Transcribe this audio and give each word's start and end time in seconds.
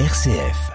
RCF. 0.00 0.72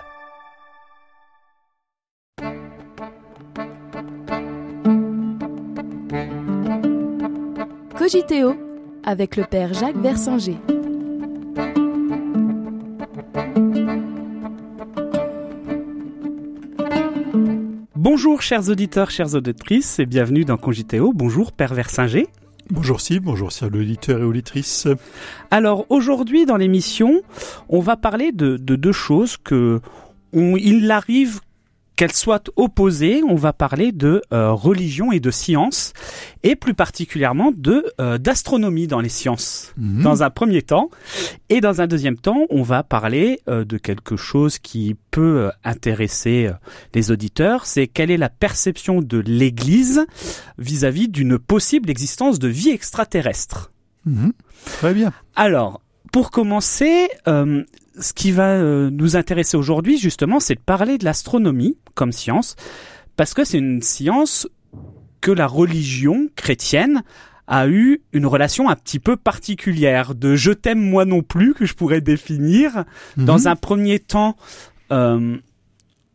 Cogiteo 7.98 8.56
avec 9.04 9.36
le 9.36 9.44
père 9.44 9.74
Jacques 9.74 9.98
Versinger. 9.98 10.56
Bonjour 17.98 18.42
chers 18.42 18.70
auditeurs, 18.70 19.12
chères 19.12 19.36
auditrices 19.36 20.00
et 20.00 20.06
bienvenue 20.06 20.46
dans 20.46 20.56
Cogiteo. 20.56 21.12
Bonjour 21.14 21.52
père 21.52 21.74
Versinger. 21.74 22.30
Bonjour 22.72 23.02
Steve, 23.02 23.22
bonjour 23.22 23.50
chers 23.50 23.70
auditeurs 23.70 24.20
et 24.20 24.24
auditrices. 24.24 24.88
Alors 25.50 25.88
aujourd'hui 25.90 26.46
dans 26.46 26.56
l'émission, 26.56 27.24
on 27.68 27.80
va 27.80 27.98
parler 27.98 28.32
de, 28.32 28.58
de 28.58 28.76
deux 28.76 28.92
choses 28.92 29.38
que 29.38 29.82
il 30.34 30.92
arrive 30.92 31.40
qu'elles 32.00 32.14
soient 32.14 32.42
opposées, 32.56 33.24
on 33.28 33.36
va 33.36 33.52
parler 33.52 33.92
de 33.92 34.22
euh, 34.32 34.54
religion 34.54 35.12
et 35.12 35.20
de 35.20 35.32
science, 35.32 35.92
et 36.44 36.56
plus 36.56 36.74
particulièrement 36.74 37.52
de 37.54 37.84
euh, 38.00 38.18
d'astronomie 38.18 38.88
dans 38.88 39.02
les 39.02 39.10
sciences, 39.10 39.74
Mhm. 39.76 40.04
dans 40.04 40.24
un 40.24 40.30
premier 40.30 40.62
temps. 40.62 40.90
Et 41.50 41.60
dans 41.60 41.82
un 41.82 41.88
deuxième 41.88 42.16
temps, 42.16 42.46
on 42.50 42.64
va 42.64 42.84
parler 42.84 43.42
euh, 43.50 43.66
de 43.66 43.78
quelque 43.78 44.16
chose 44.16 44.60
qui 44.60 44.96
peut 45.12 45.52
intéresser 45.66 46.50
les 46.94 47.12
auditeurs, 47.12 47.66
c'est 47.66 47.88
quelle 47.88 48.12
est 48.12 48.18
la 48.18 48.30
perception 48.30 49.02
de 49.02 49.18
l'Église 49.18 50.06
vis-à-vis 50.58 51.10
d'une 51.10 51.38
possible 51.38 51.90
existence 51.90 52.40
de 52.40 52.48
vie 52.48 52.70
extraterrestre. 52.70 53.74
Mhm. 54.06 54.32
Très 54.78 54.94
bien. 54.94 55.12
Alors, 55.36 55.82
pour 56.14 56.32
commencer, 56.32 57.10
euh, 57.28 57.64
ce 58.00 58.14
qui 58.14 58.32
va 58.32 58.50
euh, 58.50 58.90
nous 58.92 59.16
intéresser 59.16 59.58
aujourd'hui, 59.58 59.98
justement, 59.98 60.40
c'est 60.40 60.56
de 60.56 60.60
parler 60.62 60.98
de 60.98 61.06
l'astronomie 61.06 61.78
comme 61.96 62.12
science, 62.12 62.56
parce 63.16 63.34
que 63.34 63.44
c'est 63.44 63.58
une 63.58 63.82
science 63.82 64.48
que 65.22 65.32
la 65.32 65.48
religion 65.48 66.30
chrétienne 66.36 67.04
a 67.48 67.68
eu 67.68 68.02
une 68.14 68.26
relation 68.26 68.70
un 68.70 68.76
petit 68.76 69.00
peu 69.00 69.16
particulière, 69.18 70.14
de 70.16 70.36
je 70.36 70.52
t'aime 70.52 70.80
moi 70.80 71.04
non 71.06 71.24
plus, 71.24 71.54
que 71.54 71.66
je 71.66 71.74
pourrais 71.74 72.00
définir, 72.02 72.86
dans 73.18 73.40
Mhm. 73.40 73.48
un 73.48 73.56
premier 73.56 74.00
temps, 74.00 74.36
euh, 74.92 75.38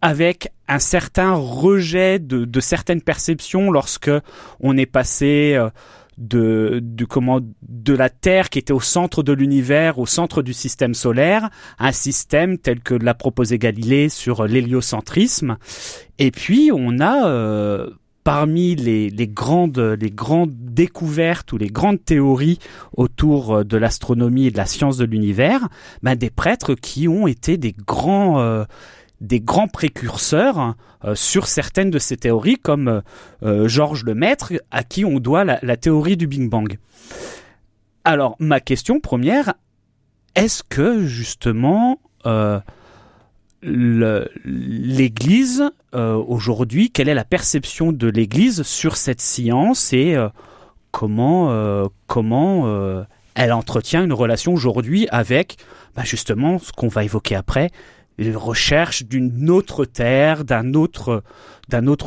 avec 0.01 0.53
un 0.69 0.79
certain 0.79 1.33
rejet 1.33 2.19
de, 2.19 2.45
de 2.45 2.61
certaines 2.61 3.03
perceptions 3.03 3.71
lorsque 3.71 4.11
on 4.61 4.77
est 4.77 4.87
passé 4.87 5.55
euh, 5.57 5.71
de, 6.19 6.83
comment, 7.09 7.41
de 7.63 7.95
la 7.95 8.09
Terre 8.09 8.51
qui 8.51 8.59
était 8.59 8.73
au 8.73 8.81
centre 8.81 9.23
de 9.23 9.33
l'univers, 9.33 9.99
au 9.99 10.07
centre 10.07 10.43
du 10.43 10.53
système 10.53 10.95
solaire, 10.95 11.51
un 11.79 11.93
système 11.93 12.59
tel 12.59 12.81
que 12.81 12.95
l'a 12.95 13.15
proposé 13.15 13.59
Galilée 13.59 14.09
sur 14.09 14.45
l'héliocentrisme. 14.47 15.57
Et 16.19 16.31
puis 16.31 16.71
on 16.73 17.01
a 17.01 17.29
euh, 17.29 17.91
parmi 18.23 18.75
les, 18.75 19.11
les 19.11 19.29
grandes 19.29 19.79
les 19.79 20.11
grandes 20.11 20.55
découvertes 20.55 21.53
ou 21.53 21.59
les 21.59 21.69
grandes 21.69 22.05
théories 22.05 22.59
autour 22.97 23.55
euh, 23.57 23.65
de 23.65 23.77
l'astronomie 23.77 24.47
et 24.47 24.51
de 24.51 24.57
la 24.57 24.67
science 24.67 24.97
de 24.97 25.05
l'univers, 25.05 25.69
ben, 26.03 26.15
des 26.15 26.31
prêtres 26.31 26.75
qui 26.75 27.09
ont 27.09 27.27
été 27.27 27.57
des 27.59 27.75
grands 27.87 28.41
euh, 28.41 28.65
des 29.21 29.41
grands 29.41 29.69
précurseurs 29.69 30.75
euh, 31.05 31.15
sur 31.15 31.47
certaines 31.47 31.91
de 31.91 31.99
ces 31.99 32.17
théories, 32.17 32.57
comme 32.57 32.89
euh, 32.89 33.01
euh, 33.43 33.69
Georges 33.69 34.05
Lemaître, 34.05 34.53
à 34.71 34.85
qui 34.85 35.05
on 35.05 35.19
doit 35.19 35.45
la, 35.45 35.77
théorie 35.77 36.17
du 36.17 36.27
Big 36.27 36.49
Bang. 36.49 36.79
Alors, 38.05 38.37
ma 38.39 38.61
question 38.61 39.01
première, 39.01 39.55
est-ce 40.35 40.63
que 40.63 41.05
justement 41.05 42.01
l'Église 43.63 45.65
aujourd'hui, 45.93 46.91
quelle 46.91 47.09
est 47.09 47.15
la 47.15 47.25
perception 47.25 47.93
de 47.93 48.09
l'Église 48.09 48.63
sur 48.63 48.97
cette 48.97 49.21
science 49.21 49.93
et 49.93 50.17
comment 50.91 51.89
comment 52.07 53.05
elle 53.35 53.53
entretient 53.53 54.05
une 54.05 54.13
relation 54.13 54.55
aujourd'hui 54.55 55.07
avec 55.11 55.59
bah, 55.95 56.03
justement 56.05 56.59
ce 56.59 56.73
qu'on 56.73 56.89
va 56.89 57.05
évoquer 57.05 57.37
après, 57.37 57.71
les 58.19 58.35
recherches 58.35 59.05
d'une 59.05 59.51
autre 59.51 59.85
terre, 59.85 60.45
d'un 60.45 60.75
autre 60.75 61.23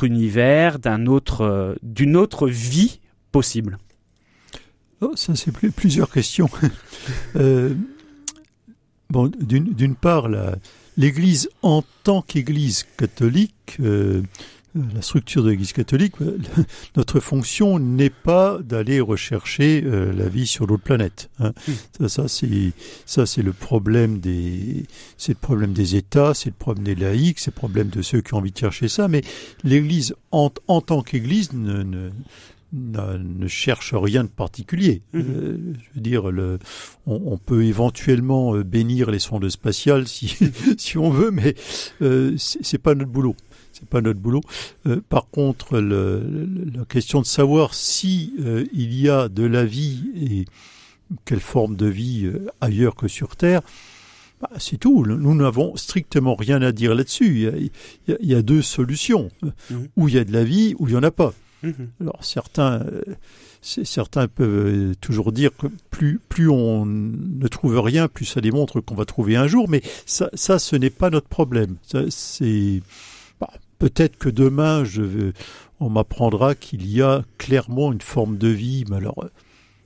univers, 0.04 0.78
euh, 1.42 1.76
d'une 1.84 2.16
autre 2.16 2.48
vie 2.48 3.00
possible. 3.32 3.78
Oh, 5.02 5.12
ça, 5.16 5.36
c'est 5.36 5.52
plus- 5.52 5.72
plusieurs 5.72 6.10
questions. 6.10 6.50
Euh, 7.36 7.74
d'une 9.40 9.96
part, 9.96 10.28
l'Église 10.98 11.50
en 11.62 11.84
tant 12.04 12.22
qu'Église 12.22 12.86
catholique, 12.98 13.78
euh, 13.80 14.22
la 14.94 15.02
structure 15.02 15.44
de 15.44 15.50
l'Église 15.50 15.74
catholique, 15.74 16.14
euh, 16.22 16.38
notre 16.96 17.20
fonction 17.20 17.80
n'est 17.80 18.10
pas 18.10 18.60
d'aller 18.64 19.00
rechercher 19.00 19.84
euh, 19.86 20.14
la 20.14 20.28
vie 20.30 20.48
sur 20.48 20.68
d'autres 20.68 20.84
planètes. 20.84 21.30
hein. 21.40 21.54
Mm. 21.68 21.72
Ça, 22.02 22.10
ça 22.10 22.28
c'est 22.28 22.72
ça, 23.06 23.26
c'est 23.26 23.42
le 23.44 23.54
problème 23.54 24.20
des, 24.20 24.86
c'est 25.18 25.34
le 25.34 25.40
problème 25.40 25.74
des 25.74 25.96
États, 25.96 26.34
c'est 26.34 26.50
le 26.50 26.56
problème 26.58 26.84
des 26.86 26.96
laïcs, 26.96 27.40
c'est 27.40 27.52
le 27.52 27.60
problème 27.60 27.90
de 27.90 28.02
ceux 28.02 28.22
qui 28.22 28.34
ont 28.34 28.38
envie 28.38 28.52
de 28.52 28.58
chercher 28.58 28.88
ça. 28.88 29.08
Mais 29.08 29.22
l'Église 29.64 30.16
en, 30.32 30.52
en 30.68 30.82
tant 30.82 31.02
qu'Église 31.02 31.54
ne, 31.54 31.84
ne 31.84 32.10
ne, 32.74 33.18
ne 33.18 33.48
cherche 33.48 33.94
rien 33.94 34.24
de 34.24 34.30
particulier. 34.30 35.02
Euh, 35.16 35.58
je 35.74 35.96
veux 35.96 36.02
dire, 36.02 36.32
le, 36.32 36.60
on, 37.06 37.22
on 37.26 37.38
peut 37.38 37.64
éventuellement 37.64 38.56
euh, 38.56 38.64
bénir 38.64 39.10
les 39.12 39.20
sondes 39.20 39.48
spatiales 39.50 40.08
si, 40.08 40.36
si 40.78 40.98
on 40.98 41.10
veut, 41.10 41.32
mais 41.32 41.56
euh, 42.02 42.36
c'est 42.38 42.78
pas 42.78 42.96
notre 42.96 43.12
boulot. 43.12 43.36
C'est 43.80 43.88
pas 43.88 44.02
notre 44.02 44.20
boulot. 44.20 44.42
Euh, 44.88 45.02
par 45.10 45.30
contre, 45.30 45.80
le, 45.80 46.20
le- 46.28 46.72
la 46.80 46.86
question 46.86 47.22
de 47.22 47.26
savoir 47.28 47.74
si 47.76 48.34
euh, 48.40 48.66
il 48.74 48.94
y 49.00 49.08
a 49.10 49.30
de 49.30 49.44
la 49.44 49.66
vie 49.66 50.04
et 50.20 50.46
quelle 51.26 51.40
forme 51.40 51.76
de 51.76 51.86
vie 51.86 52.26
euh, 52.26 52.48
ailleurs 52.60 52.96
que 52.96 53.08
sur 53.08 53.36
Terre, 53.36 53.62
bah, 54.42 54.50
c'est 54.58 54.78
tout. 54.78 55.06
Nous 55.06 55.36
n'avons 55.36 55.76
strictement 55.76 56.36
rien 56.36 56.62
à 56.62 56.72
dire 56.72 56.96
là-dessus. 56.96 57.28
Il, 57.28 57.40
y 57.42 57.48
a- 57.48 57.58
il 57.58 57.70
y 58.08 58.12
a- 58.14 58.18
il 58.22 58.28
y 58.30 58.36
a 58.36 58.42
deux 58.42 58.62
solutions. 58.64 59.30
Mhm. 59.70 59.88
Ou 59.96 60.08
il 60.08 60.16
y 60.16 60.18
a 60.18 60.24
de 60.24 60.34
la 60.34 60.44
vie, 60.44 60.74
ou 60.80 60.88
il 60.88 60.94
y 60.94 60.98
en 60.98 61.04
a 61.04 61.12
pas. 61.12 61.34
Mhm. 61.64 61.74
Alors 62.02 62.24
certains, 62.24 62.84
certains 63.62 64.28
peuvent 64.28 64.96
toujours 65.02 65.32
dire 65.32 65.52
que 65.58 65.68
plus 65.90 66.20
plus 66.30 66.50
on 66.50 66.86
ne 66.86 67.48
trouve 67.48 67.80
rien, 67.80 68.08
plus 68.08 68.26
ça 68.26 68.42
démontre 68.42 68.80
qu'on 68.82 68.96
va 68.96 69.06
trouver 69.06 69.36
un 69.36 69.48
jour. 69.48 69.68
Mais 69.70 69.82
ça, 70.06 70.30
ça 70.34 70.60
ce 70.60 70.76
n'est 70.76 70.90
pas 70.92 71.10
notre 71.10 71.28
problème. 71.28 71.76
Ça, 71.84 72.02
c'est 72.10 72.82
peut-être 73.80 74.18
que 74.18 74.30
demain, 74.30 74.84
je 74.84 75.02
vais, 75.02 75.34
on 75.80 75.90
m'apprendra 75.90 76.56
qu'il 76.56 76.90
y 76.90 77.02
a 77.02 77.24
clairement 77.38 77.92
une 77.94 78.02
forme 78.02 78.38
de 78.38 78.48
vie, 78.48 78.84
mais 78.90 78.98
alors 78.98 79.24
euh, 79.24 79.30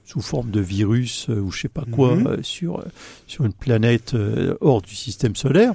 sous 0.06 0.22
forme 0.22 0.52
de 0.52 0.60
virus 0.62 1.28
euh, 1.30 1.40
ou 1.40 1.52
je 1.52 1.62
sais 1.62 1.68
pas 1.70 1.86
quoi 1.92 2.16
Mhm. 2.16 2.28
euh, 2.28 2.38
sur 2.44 2.84
sur 3.28 3.46
une 3.46 3.54
planète 3.54 4.16
hors 4.62 4.82
du 4.82 4.96
système 4.96 5.36
solaire. 5.36 5.74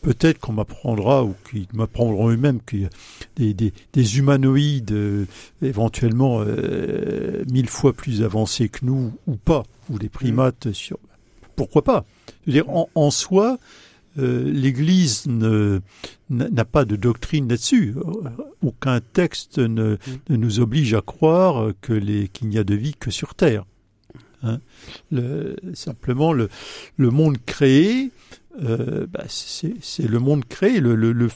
Peut-être 0.00 0.38
qu'on 0.38 0.52
m'apprendra 0.52 1.24
ou 1.24 1.34
qu'ils 1.50 1.66
m'apprendront 1.72 2.30
eux-mêmes 2.30 2.60
qu'il 2.64 2.82
y 2.82 2.84
a 2.84 2.88
des, 3.34 3.52
des, 3.52 3.72
des 3.92 4.18
humanoïdes 4.18 5.26
éventuellement 5.60 6.40
euh, 6.46 7.44
mille 7.50 7.68
fois 7.68 7.92
plus 7.92 8.22
avancés 8.22 8.68
que 8.68 8.84
nous 8.84 9.12
ou 9.26 9.34
pas, 9.34 9.64
ou 9.90 9.98
des 9.98 10.08
primates 10.08 10.72
sur... 10.72 10.98
Pourquoi 11.56 11.82
pas 11.82 12.04
Je 12.46 12.52
veux 12.52 12.62
dire, 12.62 12.70
en, 12.70 12.88
en 12.94 13.10
soi, 13.10 13.58
euh, 14.18 14.50
l'Église 14.50 15.26
n'a 15.28 16.64
pas 16.64 16.84
de 16.84 16.96
doctrine 16.96 17.48
là-dessus. 17.48 17.94
Euh, 17.96 18.30
Aucun 18.62 19.00
texte 19.00 19.58
ne, 19.58 19.96
nous 20.28 20.60
oblige 20.60 20.94
à 20.94 21.00
croire 21.00 21.72
que 21.80 21.98
qu'il 22.26 22.48
n'y 22.48 22.58
a 22.58 22.64
de 22.64 22.74
vie 22.74 22.94
que 22.94 23.10
sur 23.10 23.34
Terre. 23.34 23.64
Hein 24.42 24.60
le, 25.10 25.56
simplement, 25.74 26.32
le, 26.32 26.48
monde 26.98 27.38
créé, 27.44 28.10
euh, 28.62 29.06
bah, 29.08 29.24
c'est 29.28 30.08
le 30.08 30.18
monde 30.18 30.44
créé. 30.44 30.80
Le, 30.80 31.28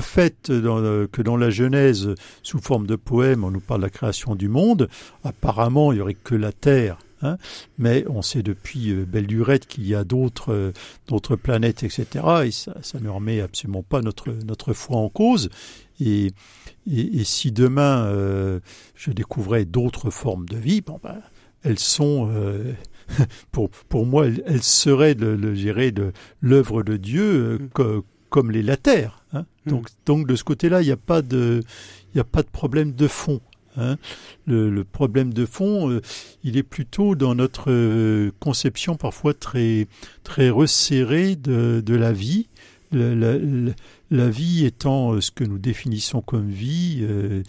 fait 0.00 0.48
que 0.48 1.22
dans 1.22 1.36
la 1.36 1.50
Genèse, 1.50 2.14
sous 2.42 2.58
forme 2.58 2.86
de 2.86 2.96
poème, 2.96 3.44
on 3.44 3.50
nous 3.50 3.60
parle 3.60 3.80
de 3.80 3.86
la 3.86 3.90
création 3.90 4.34
du 4.34 4.48
monde, 4.48 4.88
apparemment, 5.24 5.92
il 5.92 5.96
n'y 5.96 6.00
aurait 6.02 6.14
que 6.14 6.34
la 6.34 6.52
Terre. 6.52 6.98
Hein. 7.22 7.36
mais 7.78 8.04
on 8.08 8.22
sait 8.22 8.42
depuis 8.42 8.90
euh, 8.90 9.04
belle 9.04 9.26
lurette 9.26 9.66
qu'il 9.66 9.86
y 9.86 9.94
a 9.94 10.04
d'autres 10.04 10.52
euh, 10.52 10.72
d'autres 11.06 11.36
planètes, 11.36 11.82
etc. 11.82 12.06
Et 12.44 12.50
ça, 12.50 12.76
ça 12.82 13.00
ne 13.00 13.08
remet 13.08 13.40
absolument 13.40 13.82
pas 13.82 14.00
notre, 14.02 14.30
notre 14.44 14.72
foi 14.72 14.96
en 14.98 15.08
cause. 15.08 15.48
Et, 16.00 16.26
et, 16.90 17.20
et 17.20 17.24
si 17.24 17.50
demain 17.52 18.04
euh, 18.06 18.60
je 18.94 19.10
découvrais 19.10 19.64
d'autres 19.64 20.10
formes 20.10 20.46
de 20.48 20.56
vie, 20.56 20.80
bon 20.80 21.00
ben, 21.02 21.20
elles 21.64 21.78
sont, 21.78 22.30
euh, 22.32 22.72
pour, 23.52 23.68
pour 23.70 24.06
moi, 24.06 24.26
elles, 24.26 24.42
elles 24.46 24.62
seraient 24.62 25.14
le, 25.14 25.34
le, 25.36 25.54
l'œuvre 26.40 26.82
de 26.82 26.96
Dieu 26.96 27.22
euh, 27.22 27.58
Mm. 27.58 27.68
co- 27.74 28.04
comme 28.30 28.50
l'est 28.50 28.62
la 28.62 28.76
terre. 28.76 29.24
hein. 29.32 29.46
Mm. 29.66 29.70
Donc, 29.70 29.86
donc 30.06 30.26
de 30.28 30.36
ce 30.36 30.44
côté-là, 30.44 30.82
il 30.82 30.86
n'y 30.86 30.92
a 30.92 30.96
pas 30.96 31.22
de, 31.22 31.62
il 32.12 32.16
n'y 32.16 32.20
a 32.20 32.24
pas 32.24 32.42
de 32.42 32.48
problème 32.48 32.92
de 32.92 33.08
fond. 33.08 33.40
Hein. 33.78 33.96
Le, 34.46 34.82
problème 34.84 35.32
de 35.32 35.46
fond, 35.46 35.90
euh, 35.90 36.00
il 36.44 36.56
est 36.56 36.62
plutôt 36.62 37.14
dans 37.14 37.34
notre 37.34 37.70
euh, 37.70 38.30
conception 38.40 38.96
parfois 38.96 39.34
très 39.34 39.86
très 40.24 40.50
resserrée 40.50 41.36
de, 41.36 41.94
la 41.94 42.12
vie. 42.12 42.48
La, 42.90 44.28
vie 44.30 44.64
étant 44.64 45.12
euh, 45.12 45.20
ce 45.20 45.30
que 45.30 45.44
nous 45.44 45.58
définissons 45.58 46.22
comme 46.22 46.48
vie, 46.48 47.00
euh, 47.02 47.42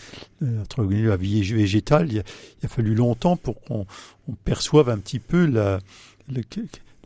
entre 0.61 0.83
la 0.83 1.17
vie 1.17 1.41
végétale, 1.41 2.11
il 2.11 2.19
a, 2.19 2.67
fallu 2.67 2.93
longtemps 2.93 3.37
pour 3.37 3.61
qu'on 3.61 3.85
on 4.27 4.33
perçoive 4.33 4.89
un 4.89 4.97
petit 4.97 5.19
peu 5.19 5.45
la, 5.45 5.79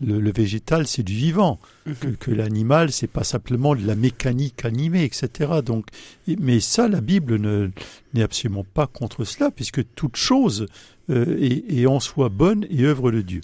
le, 0.01 0.19
le 0.19 0.31
végétal, 0.31 0.87
c'est 0.87 1.03
du 1.03 1.13
vivant, 1.13 1.59
Mhm. 1.85 1.95
que, 1.95 2.07
que 2.07 2.31
l'animal, 2.31 2.91
c'est 2.91 3.07
pas 3.07 3.23
simplement 3.23 3.75
de 3.75 3.85
la 3.85 3.95
mécanique 3.95 4.65
animée, 4.65 5.03
etc. 5.03 5.51
Donc, 5.65 5.87
mais 6.27 6.59
ça, 6.59 6.87
la 6.87 7.01
Bible 7.01 7.37
ne- 7.37 7.69
n'est 8.13 8.23
absolument 8.23 8.63
pas 8.73 8.87
contre 8.87 9.23
cela, 9.25 9.51
puisque 9.51 9.81
toute 9.95 10.15
chose 10.15 10.67
euh, 11.09 11.37
est, 11.41 11.65
est 11.79 11.85
en 11.85 11.99
soi 11.99 12.29
bonne 12.29 12.65
et 12.69 12.83
œuvre 12.85 13.11
de 13.11 13.21
Dieu. 13.21 13.41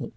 Bon. 0.00 0.10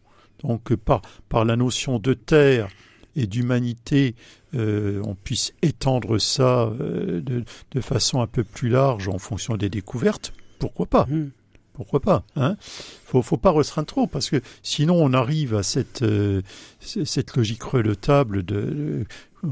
Donc, 0.43 0.73
par, 0.75 1.01
par 1.29 1.43
la 1.45 1.55
notion 1.57 1.99
de 1.99 2.13
terre 2.13 2.69
et 3.17 3.27
d'humanité, 3.27 4.15
euh, 4.55 5.01
on 5.05 5.13
puisse 5.15 5.53
étendre 5.61 6.17
ça 6.17 6.63
euh, 6.79 7.19
de, 7.21 7.43
de 7.71 7.81
façon 7.81 8.21
un 8.21 8.27
peu 8.27 8.43
plus 8.45 8.69
large 8.69 9.09
en 9.09 9.19
fonction 9.19 9.57
des 9.57 9.69
découvertes. 9.69 10.33
Pourquoi 10.59 10.85
pas? 10.85 11.05
Mhm. 11.09 11.31
pourquoi 11.73 11.99
pas 11.99 12.23
hein? 12.35 12.55
Faut 13.11 13.21
faut 13.21 13.37
pas 13.37 13.51
restreindre 13.51 13.87
trop 13.87 14.07
parce 14.07 14.29
que 14.29 14.41
sinon 14.63 14.95
on 15.03 15.13
arrive 15.13 15.55
à 15.55 15.63
cette 15.63 16.01
euh, 16.01 16.41
cette 16.79 17.35
logique 17.35 17.63
redoutable 17.63 18.43
de, 18.43 18.61
de- 18.61 19.05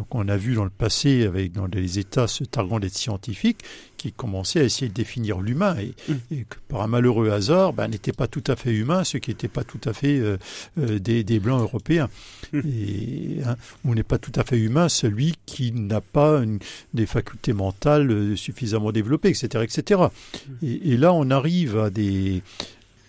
qu'on 0.09 0.27
a 0.27 0.37
vu 0.37 0.53
dans 0.53 0.65
le 0.65 0.69
passé 0.69 1.25
avec 1.25 1.51
dans 1.51 1.65
les 1.65 1.97
États 1.97 2.27
se 2.27 2.43
targuant 2.43 2.79
d'être 2.79 2.93
scientifiques 2.95 3.61
qui 3.97 4.11
commençaient 4.11 4.59
à 4.59 4.63
essayer 4.63 4.87
de 4.87 4.93
définir 4.93 5.41
l'humain 5.41 5.75
et, 5.79 5.93
Mm. 6.07 6.13
et 6.31 6.45
que 6.47 6.57
par 6.67 6.83
un 6.83 6.87
malheureux 6.87 7.31
hasard 7.31 7.73
ben, 7.73 7.87
n'étaient 7.87 8.13
pas 8.13 8.27
tout 8.27 8.43
à 8.47 8.55
fait 8.55 8.71
humains 8.71 9.03
ceux 9.03 9.17
qui 9.17 9.31
n'étaient 9.31 9.47
pas 9.47 9.63
tout 9.63 9.81
à 9.85 9.93
fait 9.93 10.19
euh, 10.19 10.37
euh, 10.77 10.99
des, 10.99 11.23
des 11.23 11.39
blancs 11.39 11.61
européens 11.61 12.07
Mm. 12.53 12.59
et 12.65 13.37
hein, 13.45 13.55
ou 13.83 13.95
n'est 13.95 14.03
pas 14.03 14.17
tout 14.19 14.31
à 14.35 14.43
fait 14.43 14.57
humain 14.59 14.89
celui 14.89 15.33
qui 15.47 15.71
n'a 15.71 16.01
pas 16.01 16.37
une, 16.43 16.59
des 16.93 17.05
facultés 17.07 17.53
mentales 17.53 18.11
euh, 18.11 18.35
suffisamment 18.35 18.91
développées 18.91 19.29
etc 19.29 19.63
etc 19.63 20.01
et, 20.63 20.91
et 20.93 20.97
là, 20.97 21.13
on 21.13 21.29
arrive 21.31 21.77
à 21.79 21.89
des, 21.89 22.41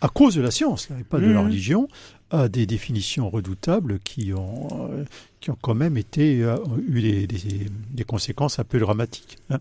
à 0.00 0.08
cause 0.08 0.34
de 0.34 0.40
la 0.40 0.50
science, 0.50 0.88
là, 0.88 0.96
et 0.98 1.04
pas 1.04 1.18
de 1.20 1.26
la 1.26 1.40
Mhm. 1.40 1.46
religion, 1.46 1.88
à 2.30 2.48
des 2.48 2.64
définitions 2.66 3.28
redoutables 3.28 3.98
qui 4.00 4.32
ont, 4.32 4.68
euh, 4.92 5.04
qui 5.40 5.50
ont 5.50 5.58
quand 5.60 5.74
même 5.74 5.96
été, 5.96 6.42
euh, 6.42 6.56
eu 6.88 7.02
des, 7.02 7.26
des- 7.26 7.70
des 7.90 8.04
conséquences 8.04 8.58
un 8.58 8.64
peu 8.64 8.78
dramatiques. 8.78 9.38
hein. 9.50 9.58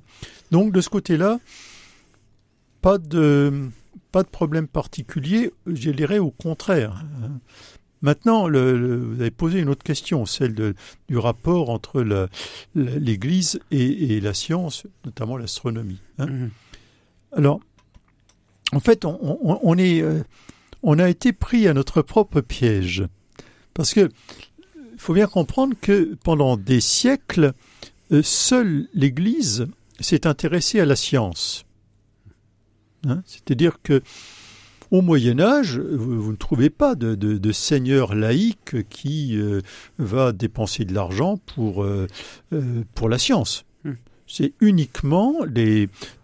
Donc, 0.52 0.72
de 0.72 0.80
ce 0.82 0.90
côté-là, 0.90 1.40
pas 2.82 2.98
de, 2.98 3.70
pas 4.12 4.24
de 4.24 4.28
problème 4.30 4.68
particulier, 4.68 5.52
je 5.68 5.92
dirais 5.92 6.20
au 6.20 6.32
contraire. 6.32 7.04
hein. 7.24 7.40
Maintenant, 8.02 8.48
le, 8.48 8.78
le- 8.80 8.98
vous 8.98 9.20
avez 9.20 9.30
posé 9.32 9.60
une 9.60 9.68
autre 9.68 9.84
question, 9.84 10.26
celle 10.26 10.54
de- 10.56 10.74
du 11.10 11.18
rapport 11.18 11.70
entre 11.70 12.02
l'Église 12.76 13.60
et, 13.72 14.16
et 14.16 14.22
la 14.22 14.34
science, 14.34 14.86
notamment 15.06 15.36
l'astronomie. 15.38 16.00
hein. 16.18 16.28
Mhm. 16.28 16.50
Alors, 17.34 17.60
en 18.72 18.80
fait, 18.80 19.06
euh, 19.06 20.24
on 20.84 21.00
a 21.00 21.10
été 21.10 21.34
pris 21.34 21.68
à 21.68 21.74
notre 21.74 22.02
propre 22.02 22.42
piège. 22.42 23.06
Parce 23.74 23.94
que, 23.94 24.10
faut 24.98 25.14
bien 25.14 25.28
comprendre 25.28 25.76
que 25.80 26.16
pendant 26.24 26.58
des 26.58 26.82
siècles, 26.82 27.54
euh, 28.12 28.22
seule 28.24 28.88
l'Église 28.94 29.68
s'est 30.00 30.28
intéressée 30.28 30.80
à 30.80 30.86
la 30.86 30.96
science. 30.96 31.66
Hein, 33.08 33.22
C'est-à-dire 33.26 33.82
que, 33.82 34.02
au 34.92 35.02
Moyen 35.02 35.40
Âge, 35.40 35.80
vous, 35.80 36.32
ne 36.32 36.36
trouvez 36.36 36.72
pas 36.72 36.96
de, 36.96 37.52
seigneur 37.52 38.16
laïque 38.16 38.88
qui 38.90 39.38
euh, 39.38 39.62
va 40.00 40.32
dépenser 40.32 40.84
de 40.84 40.94
l'argent 40.96 41.38
pour 41.46 41.84
la 41.84 43.18
science. 43.20 43.66
C'est 44.32 44.54
uniquement 44.62 45.34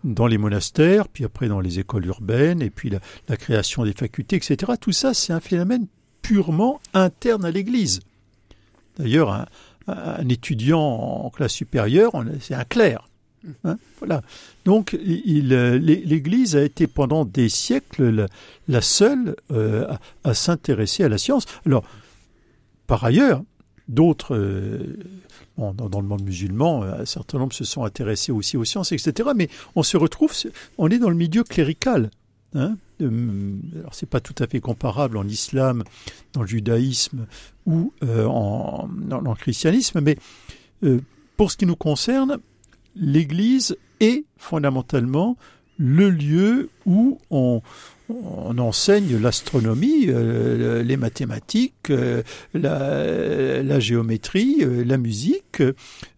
dans 0.04 0.28
les 0.28 0.38
monastères, 0.38 1.08
puis 1.08 1.26
après 1.26 1.48
dans 1.48 1.60
les 1.60 1.80
écoles 1.80 2.06
urbaines, 2.06 2.62
et 2.62 2.70
puis 2.70 2.92
la, 3.28 3.36
création 3.38 3.84
des 3.84 3.94
facultés, 3.94 4.36
etc. 4.36 4.74
Tout 4.80 4.92
ça, 4.92 5.14
c'est 5.16 5.34
un 5.34 5.40
phénomène 5.40 5.88
purement 6.22 6.80
interne 6.94 7.44
à 7.46 7.52
l'Église. 7.52 8.00
D'ailleurs, 9.00 9.46
un, 9.88 10.30
étudiant 10.30 10.80
en 10.80 11.30
classe 11.32 11.54
supérieure, 11.54 12.12
c'est 12.40 12.54
un 12.54 12.64
clerc. 12.64 13.10
Hein, 13.64 13.78
voilà. 14.00 14.22
Donc, 14.66 14.94
euh, 14.96 15.78
l'É- 15.78 16.04
l'Église 16.06 16.56
a 16.56 16.64
été 16.64 16.88
pendant 16.88 17.26
des 17.26 17.50
siècles 17.50 18.10
la, 18.10 18.28
la 18.68 18.82
seule 18.82 19.36
euh, 19.52 19.88
à, 20.24 20.30
à 20.30 20.34
s'intéresser 20.34 21.04
à 21.04 21.10
la 21.10 21.18
science. 21.18 21.46
Alors, 21.66 21.84
par 22.88 23.04
ailleurs, 23.04 23.44
d'autres, 23.88 24.36
euh, 24.36 24.98
dans, 25.58 26.02
le 26.02 26.08
monde 26.08 26.24
musulman, 26.24 26.84
euh, 26.84 27.02
un 27.02 27.06
certain 27.06 27.40
nombre 27.40 27.54
se 27.54 27.64
sont 27.64 27.84
intéressés 27.84 28.32
aussi 28.32 28.58
aux 28.58 28.66
sciences, 28.66 28.92
etc. 28.92 29.30
Mais 29.36 29.50
on 29.76 29.84
se 29.84 29.98
retrouve, 29.98 30.32
on 30.78 30.90
est 30.90 31.00
dans 31.00 31.10
le 31.10 31.16
milieu 31.16 31.44
clérical. 31.44 32.12
Hein 32.54 32.78
Euh, 33.02 33.56
alors, 33.80 33.94
c'est 33.94 34.10
pas 34.10 34.22
tout 34.22 34.36
à 34.40 34.48
fait 34.48 34.62
comparable 34.62 35.18
en 35.18 35.28
islam, 35.28 35.84
dans 36.34 36.42
le 36.42 36.48
judaïsme 36.48 37.28
ou 37.66 37.92
euh, 38.04 38.26
en, 38.26 38.88
christianisme, 39.36 40.00
mais 40.02 40.18
pour 41.36 41.52
ce 41.52 41.58
qui 41.58 41.66
nous 41.66 41.76
concerne, 41.76 42.38
l'Église 42.96 43.78
est 44.00 44.24
fondamentalement 44.38 45.36
le 45.78 46.10
lieu 46.10 46.70
où 46.86 47.20
on, 47.30 47.62
on 48.10 48.58
enseigne 48.60 49.18
l'astronomie, 49.18 50.06
euh, 50.10 50.84
les 50.84 50.98
mathématiques, 50.98 51.90
euh, 51.90 52.22
la, 52.54 53.64
la 53.64 53.80
géométrie, 53.80 54.58
euh, 54.62 54.84
la 54.86 54.98
musique. 54.98 55.62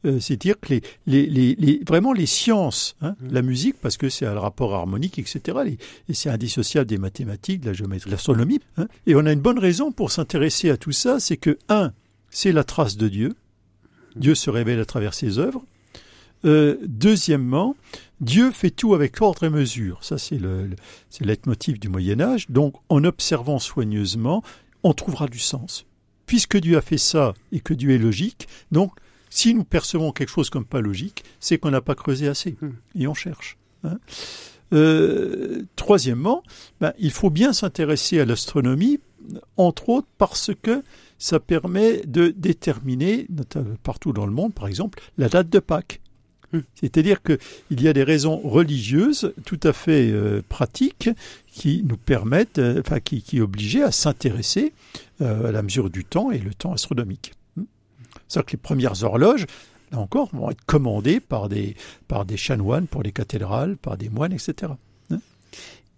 C'est-à-dire 0.03 0.59
que 0.59 0.69
les, 0.73 0.81
les, 1.05 1.25
les, 1.27 1.55
les- 1.55 1.81
vraiment 1.87 2.13
les 2.13 2.25
sciences, 2.25 2.95
hein, 3.01 3.15
Mhm. 3.21 3.31
la 3.31 3.41
musique, 3.41 3.75
parce 3.81 3.97
que 3.97 4.09
c'est 4.09 4.25
un 4.25 4.39
rapport 4.39 4.73
harmonique, 4.75 5.19
etc. 5.19 5.57
et 6.09 6.13
c'est 6.13 6.29
indissociable 6.29 6.87
des 6.87 6.97
mathématiques, 6.97 7.61
de 7.61 7.67
la 7.67 7.73
géométrie, 7.73 8.09
de 8.09 8.15
l'astronomie. 8.15 8.59
hein. 8.77 8.87
Et 9.05 9.15
on 9.15 9.25
a 9.25 9.31
une 9.31 9.39
bonne 9.41 9.59
raison 9.59 9.91
pour 9.91 10.11
s'intéresser 10.11 10.69
à 10.69 10.77
tout 10.77 10.91
ça, 10.91 11.19
c'est 11.19 11.37
que, 11.37 11.57
un, 11.69 11.91
c'est 12.29 12.51
la 12.51 12.63
trace 12.63 12.97
de 12.97 13.07
Dieu. 13.07 13.33
Dieu 14.15 14.33
se 14.35 14.49
révèle 14.49 14.79
à 14.79 14.85
travers 14.85 15.13
ses 15.13 15.39
œuvres. 15.39 15.63
Euh, 16.45 16.77
deuxièmement, 16.85 17.75
Dieu 18.21 18.51
fait 18.51 18.69
tout 18.71 18.93
avec 18.93 19.21
ordre 19.21 19.43
et 19.43 19.49
mesure. 19.49 20.03
Ça, 20.03 20.17
c'est 20.17 20.37
le, 20.37 20.67
le- 20.67 20.75
c'est 21.09 21.23
le 21.23 21.27
leitmotiv 21.27 21.79
du 21.79 21.89
Moyen 21.89 22.19
Âge. 22.21 22.45
Donc, 22.49 22.75
en 22.89 23.03
observant 23.03 23.59
soigneusement, 23.59 24.43
on 24.83 24.93
trouvera 24.93 25.27
du 25.27 25.39
sens. 25.39 25.85
Puisque 26.25 26.57
Dieu 26.57 26.77
a 26.77 26.81
fait 26.81 26.97
ça 26.97 27.33
et 27.51 27.59
que 27.59 27.73
Dieu 27.73 27.91
est 27.91 27.97
logique, 27.97 28.47
donc, 28.71 28.91
si 29.29 29.53
nous 29.53 29.63
percevons 29.63 30.11
quelque 30.11 30.29
chose 30.29 30.49
comme 30.49 30.65
pas 30.65 30.81
logique, 30.81 31.23
c'est 31.39 31.57
qu'on 31.57 31.71
n'a 31.71 31.81
pas 31.81 31.95
creusé 31.95 32.27
assez. 32.27 32.55
Hmm. 32.61 32.71
Et 32.99 33.07
on 33.07 33.13
cherche. 33.13 33.57
hein. 33.83 33.97
Euh, 34.73 35.63
troisièmement, 35.77 36.43
ben, 36.81 36.91
il 36.99 37.11
faut 37.11 37.29
bien 37.29 37.53
s'intéresser 37.53 38.19
à 38.19 38.25
l'astronomie, 38.25 38.99
entre 39.55 39.89
autres 39.89 40.07
parce 40.17 40.51
que 40.61 40.83
ça 41.19 41.39
permet 41.39 42.01
de 42.05 42.33
déterminer, 42.35 43.27
partout 43.83 44.11
dans 44.13 44.25
le 44.25 44.31
monde, 44.33 44.53
par 44.53 44.67
exemple, 44.67 44.99
la 45.17 45.29
date 45.29 45.49
de 45.49 45.59
Pâques. 45.59 46.01
Hmm. 46.53 46.59
C'est-à-dire 46.75 47.21
qu'il 47.21 47.81
y 47.81 47.87
a 47.87 47.93
des 47.93 48.03
raisons 48.03 48.37
religieuses 48.37 49.33
tout 49.45 49.59
à 49.63 49.73
fait 49.73 50.09
euh, 50.09 50.41
pratiques 50.47 51.09
qui 51.47 51.83
nous 51.83 51.97
permettent, 51.97 52.59
euh, 52.59 52.79
enfin 52.79 53.01
qui, 53.01 53.21
qui 53.21 53.41
obligent 53.41 53.81
à 53.81 53.91
s'intéresser 53.91 54.73
euh, 55.21 55.49
à 55.49 55.51
la 55.51 55.61
mesure 55.61 55.89
du 55.89 56.05
temps 56.05 56.31
et 56.31 56.37
le 56.37 56.53
temps 56.53 56.73
astronomique. 56.73 57.33
Hmm. 57.57 57.63
C'est-à-dire 58.27 58.45
que 58.45 58.51
les 58.53 58.57
premières 58.57 59.03
horloges, 59.03 59.45
là 59.91 59.99
encore, 59.99 60.29
vont 60.33 60.49
être 60.49 60.63
commandées 60.65 61.19
par 61.19 61.49
des, 61.49 61.75
par 62.07 62.23
des 62.23 62.37
chanoines 62.37 62.87
pour 62.87 63.03
les 63.03 63.11
cathédrales, 63.11 63.75
par 63.75 63.97
des 63.97 64.09
moines, 64.09 64.33
etc. 64.33 64.71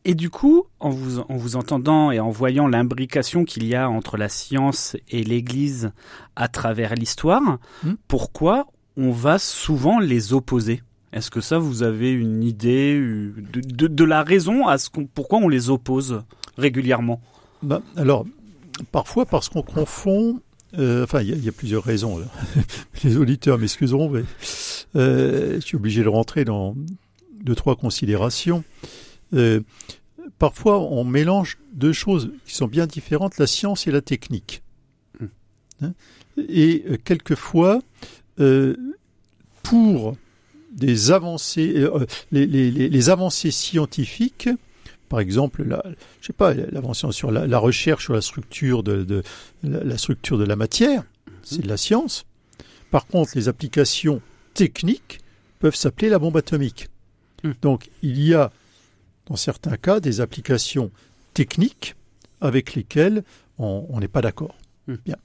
Et 0.06 0.16
du 0.16 0.30
coup, 0.30 0.64
en 0.80 0.90
vous, 0.90 1.20
en 1.20 1.36
vous 1.36 1.58
entendant 1.58 2.10
et 2.10 2.22
en 2.22 2.30
voyant 2.30 2.68
l'imbrication 2.68 3.44
qu'il 3.44 3.68
y 3.68 3.76
a 3.76 3.90
entre 3.90 4.16
la 4.16 4.30
science 4.30 4.96
et 5.10 5.24
l'Église 5.24 5.92
à 6.38 6.48
travers 6.48 6.96
l'histoire, 6.96 7.60
pourquoi 8.08 8.68
on 9.00 9.12
va 9.12 9.40
souvent 9.40 10.00
les 10.00 10.34
opposer 10.34 10.84
Est-ce 11.14 11.32
que 11.32 11.42
ça, 11.42 11.58
vous 11.58 11.84
avez 11.84 12.12
une 12.12 12.44
idée 12.44 13.00
euh, 13.00 13.34
de, 13.54 13.62
de, 13.62 13.88
de 13.88 14.04
la 14.04 14.22
raison 14.24 14.68
à 14.68 14.78
ce 14.78 14.90
qu'on, 14.90 15.06
pourquoi 15.08 15.40
on 15.40 15.48
les 15.48 15.70
oppose 15.70 16.22
régulièrement? 16.58 17.22
Ben, 17.64 17.82
alors, 17.96 18.26
parfois 18.92 19.26
parce 19.26 19.50
qu'on 19.50 19.62
confond. 19.64 20.42
euh, 20.78 21.04
enfin, 21.04 21.22
il 21.22 21.30
y, 21.30 21.34
a- 21.34 21.36
il 21.36 21.44
y 21.44 21.50
a 21.50 21.52
plusieurs 21.54 21.84
raisons. 21.84 22.18
là. 22.20 22.26
Les 23.04 23.18
auditeurs 23.18 23.58
m'excuseront, 23.58 24.10
mais 24.10 24.24
euh, 24.96 25.56
je 25.56 25.66
suis 25.66 25.78
obligé 25.78 26.04
de 26.04 26.10
rentrer 26.10 26.46
dans 26.46 26.76
deux, 27.44 27.56
trois 27.56 27.76
considérations. 27.76 28.64
Euh, 29.34 29.62
parfois, 30.38 30.80
on 30.80 31.04
mélange 31.06 31.58
deux 31.74 31.94
choses 31.94 32.32
qui 32.46 32.54
sont 32.56 32.68
bien 32.68 32.86
différentes 32.88 33.38
la 33.38 33.48
science 33.48 33.88
et 33.88 33.92
la 33.92 34.02
technique. 34.02 34.62
Hmm. 35.20 35.26
Hein 35.82 35.94
et 36.38 36.84
quelquefois, 37.04 37.82
pour 39.64 40.16
des 40.72 41.12
avancées, 41.12 41.74
euh, 41.78 42.06
les, 42.32 42.46
les- 42.46 42.72
les- 42.72 42.90
les 42.90 43.10
avancées 43.10 43.52
scientifiques, 43.52 44.50
par 45.10 45.20
exemple, 45.20 45.64
la, 45.64 45.84
je 46.22 46.28
sais 46.28 46.34
pas, 46.34 46.54
l'avancée 46.54 47.12
sur 47.12 47.32
la, 47.32 47.48
la 47.48 47.58
recherche 47.58 48.04
sur 48.06 48.14
la 48.14 48.22
structure 48.22 48.84
de, 48.84 49.04
de- 49.04 49.24
la, 49.64 49.84
la 49.84 49.98
structure 49.98 50.38
de 50.38 50.46
la 50.46 50.56
matière, 50.56 51.04
c'est 51.44 51.62
de 51.64 51.68
la 51.68 51.78
science. 51.78 52.26
Par 52.92 53.08
contre, 53.08 53.32
les 53.36 53.48
applications 53.48 54.22
techniques 54.54 55.20
peuvent 55.60 55.76
s'appeler 55.76 56.10
la 56.10 56.20
bombe 56.20 56.38
atomique. 56.38 56.88
Hmm. 57.44 57.52
Donc, 57.62 57.90
il 58.04 58.22
y 58.22 58.34
a, 58.34 58.52
dans 59.28 59.36
certains 59.36 59.78
cas, 59.78 60.00
des 60.00 60.22
applications 60.22 60.92
techniques 61.34 61.96
avec 62.42 62.76
lesquelles 62.76 63.24
on 63.58 64.00
n'est 64.00 64.08
pas 64.08 64.22
d'accord. 64.22 64.56
Hmm. 64.88 64.96
Bien. 65.06 65.18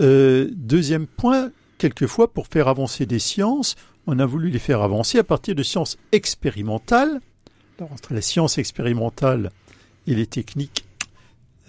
Euh, 0.00 0.50
deuxième 0.52 1.06
point, 1.06 1.50
quelquefois, 1.80 2.32
pour 2.32 2.46
faire 2.46 2.68
avancer 2.68 3.06
des 3.06 3.18
sciences, 3.18 3.74
on 4.06 4.18
a 4.18 4.26
voulu 4.26 4.50
les 4.50 4.58
faire 4.58 4.82
avancer 4.82 5.18
à 5.18 5.24
partir 5.24 5.54
de 5.54 5.62
sciences 5.62 5.96
expérimentales. 6.12 7.20
Alors, 7.78 7.92
entre 7.92 8.12
les 8.14 8.20
sciences 8.20 8.58
expérimentales 8.58 9.50
et 10.06 10.14
les 10.14 10.26
techniques, 10.26 10.84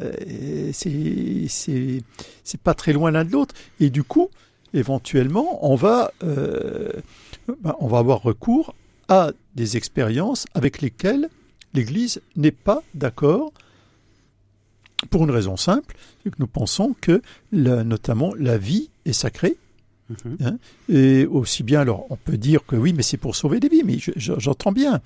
euh, 0.01 0.71
c'est 0.73 2.61
pas 2.63 2.73
très 2.73 2.93
loin 2.93 3.11
l'un 3.11 3.23
de 3.25 3.31
l'autre. 3.31 3.55
Et 3.79 3.89
du 3.89 4.03
coup, 4.03 4.29
éventuellement, 4.73 5.65
on 5.65 5.75
va 5.75 6.11
euh, 6.23 6.91
ben, 7.61 7.75
on 7.79 7.87
va 7.87 7.99
avoir 7.99 8.21
recours 8.21 8.75
à 9.07 9.31
des 9.55 9.77
expériences 9.77 10.45
avec 10.53 10.81
lesquelles 10.81 11.29
l'Église 11.73 12.21
n'est 12.35 12.51
pas 12.51 12.83
d'accord. 12.93 13.51
Pour 15.09 15.23
une 15.23 15.31
raison 15.31 15.57
simple, 15.57 15.95
c'est 16.23 16.29
que 16.29 16.35
nous 16.39 16.47
pensons 16.47 16.95
que, 17.01 17.21
la- 17.51 17.83
notamment, 17.83 18.33
la 18.37 18.57
vie 18.57 18.89
est 19.05 19.13
sacrée, 19.13 19.57
Mhm. 20.25 20.57
et 20.89 21.25
aussi 21.25 21.63
bien, 21.63 21.81
alors, 21.81 22.05
on 22.09 22.15
peut 22.15 22.37
dire 22.37 22.65
que 22.65 22.75
oui, 22.75 22.93
mais 22.93 23.03
c'est 23.03 23.17
pour 23.17 23.35
sauver 23.35 23.59
des 23.59 23.69
vies, 23.69 23.83
mais 23.85 23.97
je- 23.99 24.11
je- 24.15 24.33
j'entends 24.39 24.71
bien. 24.71 25.01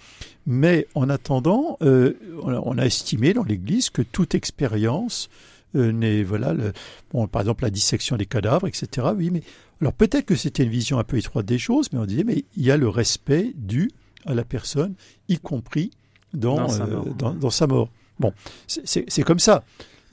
Mais 0.45 0.87
en 0.95 1.09
attendant, 1.09 1.77
euh, 1.81 2.13
on, 2.43 2.49
a, 2.49 2.59
on 2.63 2.77
a 2.77 2.85
estimé 2.85 3.33
dans 3.33 3.43
l'Église 3.43 3.89
que 3.89 4.01
toute 4.01 4.35
expérience 4.35 5.29
euh, 5.75 5.91
n'est, 5.91 6.23
voilà, 6.23 6.53
le, 6.53 6.71
bon, 7.11 7.27
par 7.27 7.41
exemple, 7.41 7.63
la 7.63 7.69
dissection 7.69 8.15
des 8.15 8.25
cadavres, 8.25 8.65
etc. 8.67 9.07
Oui, 9.17 9.29
mais 9.29 9.41
alors 9.81 9.91
peut-être 9.93 10.25
que 10.25 10.35
c'était 10.35 10.63
une 10.63 10.69
vision 10.69 10.99
un 10.99 11.03
peu 11.03 11.17
étroite 11.17 11.45
des 11.45 11.57
choses, 11.59 11.89
mais 11.91 11.99
on 11.99 12.05
disait, 12.05 12.23
mais 12.23 12.45
il 12.55 12.63
y 12.63 12.71
a 12.71 12.77
le 12.77 12.87
respect 12.87 13.51
dû 13.55 13.91
à 14.25 14.33
la 14.33 14.43
personne, 14.45 14.93
y 15.27 15.37
compris 15.37 15.91
dans, 16.33 16.55
Dans 16.55 16.69
sa 16.69 16.83
euh, 16.83 16.87
mort. 16.87 17.05
dans, 17.15 17.33
dans 17.33 17.49
sa 17.49 17.67
mort. 17.67 17.89
Bon, 18.19 18.31
c'est- 18.67 19.23
comme 19.23 19.39
ça. 19.39 19.63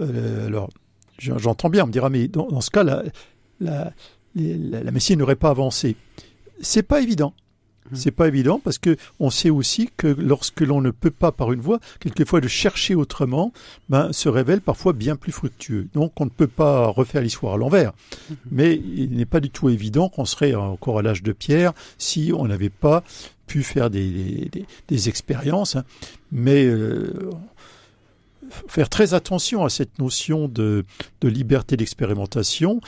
Alors, 0.00 0.68
je- 1.18 1.38
j'entends 1.38 1.68
bien, 1.70 1.84
on 1.84 1.86
me 1.86 1.92
dira, 1.92 2.10
mais 2.10 2.26
dans, 2.26 2.60
ce 2.60 2.70
cas, 2.70 2.82
la, 2.82 3.04
la, 3.60 3.92
les- 4.34 4.56
la, 4.58 4.82
la 4.82 4.90
médecine 4.90 5.18
n'aurait 5.18 5.36
pas 5.36 5.50
avancé. 5.50 5.96
C'est 6.60 6.82
pas 6.82 7.00
évident. 7.00 7.34
Mhm. 7.90 7.96
C'est 7.98 8.10
pas 8.12 8.28
évident 8.28 8.60
parce 8.62 8.78
que 8.78 8.96
on 9.18 9.28
sait 9.30 9.50
aussi 9.50 9.90
que 9.96 10.06
lorsque 10.06 10.60
l'on 10.60 10.80
ne 10.80 10.90
peut 10.92 11.10
pas 11.10 11.32
par 11.32 11.50
une 11.52 11.60
voie, 11.60 11.80
quelquefois 11.98 12.40
de 12.40 12.46
chercher 12.48 12.94
autrement, 12.94 13.52
ben, 13.88 14.12
se 14.12 14.28
révèle 14.28 14.60
parfois 14.60 14.92
bien 14.92 15.16
plus 15.16 15.32
fructueux. 15.32 15.88
Donc 15.92 16.12
on 16.20 16.24
ne 16.26 16.30
peut 16.30 16.46
pas 16.46 16.86
refaire 16.86 17.22
l'histoire 17.22 17.54
à 17.54 17.56
l'envers. 17.56 17.92
Mhm. 18.30 18.36
Mais 18.52 18.74
il 18.76 19.10
n'est 19.16 19.26
pas 19.26 19.40
du 19.40 19.50
tout 19.50 19.68
évident 19.68 20.08
qu'on 20.08 20.24
serait 20.24 20.54
encore 20.54 21.00
à 21.00 21.02
l'âge 21.02 21.22
de 21.24 21.32
pierre 21.32 21.72
si 21.98 22.32
on 22.34 22.46
n'avait 22.46 22.70
pas 22.70 23.02
pu 23.48 23.62
faire 23.64 23.90
des, 23.90 24.48
des, 24.48 24.64
des- 24.88 25.08
expériences. 25.08 25.76
Mais 26.30 26.64
euh, 26.64 27.30
faire 28.68 28.88
très 28.88 29.12
attention 29.14 29.64
à 29.64 29.70
cette 29.70 29.98
notion 29.98 30.48
de, 30.48 30.84
de 31.20 31.28
liberté 31.28 31.76
d'expérimentation. 31.76 32.80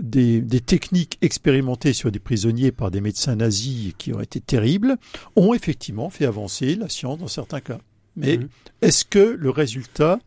Des, 0.00 0.40
des 0.40 0.60
techniques 0.60 1.18
expérimentées 1.20 1.92
sur 1.92 2.10
des 2.10 2.18
prisonniers 2.18 2.72
par 2.72 2.90
des 2.90 3.02
médecins 3.02 3.36
nazis 3.36 3.92
qui 3.98 4.14
ont 4.14 4.20
été 4.20 4.40
terribles 4.40 4.96
ont 5.36 5.52
effectivement 5.52 6.08
fait 6.08 6.24
avancer 6.24 6.76
la 6.76 6.88
science 6.88 7.18
dans 7.18 7.28
certains 7.28 7.60
cas. 7.60 7.78
Mais 8.16 8.38
Mhm. 8.38 8.48
est-ce 8.80 9.04
que 9.04 9.36
le 9.38 9.50
résultat 9.50 10.18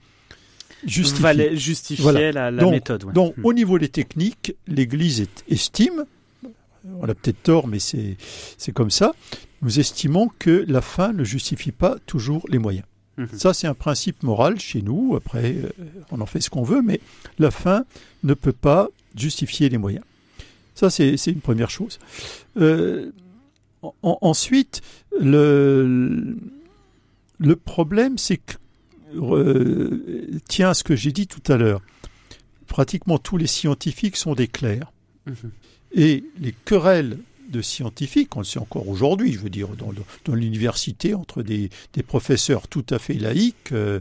justifie 0.85 1.21
Valait- 1.23 1.55
justifier 1.57 2.03
Voilà. 2.03 2.31
la, 2.31 2.51
la 2.51 2.61
Donc- 2.61 2.71
méthode. 2.73 3.03
ouais. 3.05 3.13
donc, 3.13 3.35
Mhm. 3.37 3.45
au 3.45 3.53
niveau 3.53 3.79
des 3.79 3.89
techniques, 3.89 4.55
l'Église 4.67 5.21
est- 5.21 5.43
estime, 5.49 6.05
on 6.99 7.09
a 7.09 7.15
peut-être 7.15 7.41
tort, 7.41 7.67
mais 7.67 7.79
c'est 7.79 8.17
c'est 8.57 8.71
comme 8.71 8.91
ça, 8.91 9.15
nous 9.63 9.79
estimons 9.79 10.29
que 10.37 10.63
la 10.67 10.81
fin 10.81 11.11
ne 11.11 11.23
justifie 11.23 11.71
pas 11.71 11.97
toujours 12.05 12.45
les 12.49 12.59
moyens. 12.59 12.85
Mhm. 13.17 13.29
Ça, 13.33 13.53
c'est 13.55 13.65
un 13.65 13.73
principe 13.73 14.21
moral 14.21 14.59
chez 14.59 14.83
nous. 14.83 15.15
Après, 15.15 15.55
euh, 15.55 15.69
on 16.11 16.21
en 16.21 16.25
fait 16.27 16.41
ce 16.41 16.49
qu'on 16.51 16.63
veut, 16.63 16.83
mais 16.83 16.99
la 17.39 17.49
fin 17.49 17.85
ne 18.23 18.35
peut 18.35 18.51
pas 18.53 18.89
justifier 19.15 19.69
les 19.69 19.77
moyens. 19.77 20.03
Ça, 20.75 20.89
c'est 20.89 21.15
une 21.27 21.41
première 21.41 21.69
chose. 21.69 21.99
Euh, 22.57 23.11
en- 23.81 24.17
ensuite, 24.21 24.81
le, 25.19 26.35
le 27.39 27.55
problème, 27.55 28.17
c'est 28.17 28.37
que, 28.37 28.53
euh, 29.15 30.39
tiens 30.47 30.69
à 30.71 30.73
ce 30.73 30.83
que 30.83 30.95
j'ai 30.95 31.11
dit 31.11 31.27
tout 31.27 31.49
à 31.51 31.57
l'heure, 31.57 31.81
pratiquement 32.67 33.17
tous 33.17 33.37
les 33.37 33.47
scientifiques 33.47 34.17
sont 34.17 34.33
des 34.35 34.47
clercs. 34.47 34.91
Mhm. 35.27 35.35
Et 35.93 36.23
les 36.39 36.53
querelles 36.65 37.17
de 37.49 37.61
scientifiques, 37.61 38.35
on 38.35 38.39
le 38.39 38.45
sait 38.45 38.59
encore 38.59 38.87
aujourd'hui, 38.89 39.31
je 39.33 39.39
veux 39.39 39.51
dire, 39.51 39.69
dans, 39.77 40.33
l'université, 40.33 41.13
entre 41.13 41.41
des, 41.43 41.69
des 41.93 42.03
professeurs 42.03 42.67
tout 42.67 42.83
à 42.89 42.97
fait 42.99 43.13
laïcs, 43.13 43.71
euh, 43.71 43.99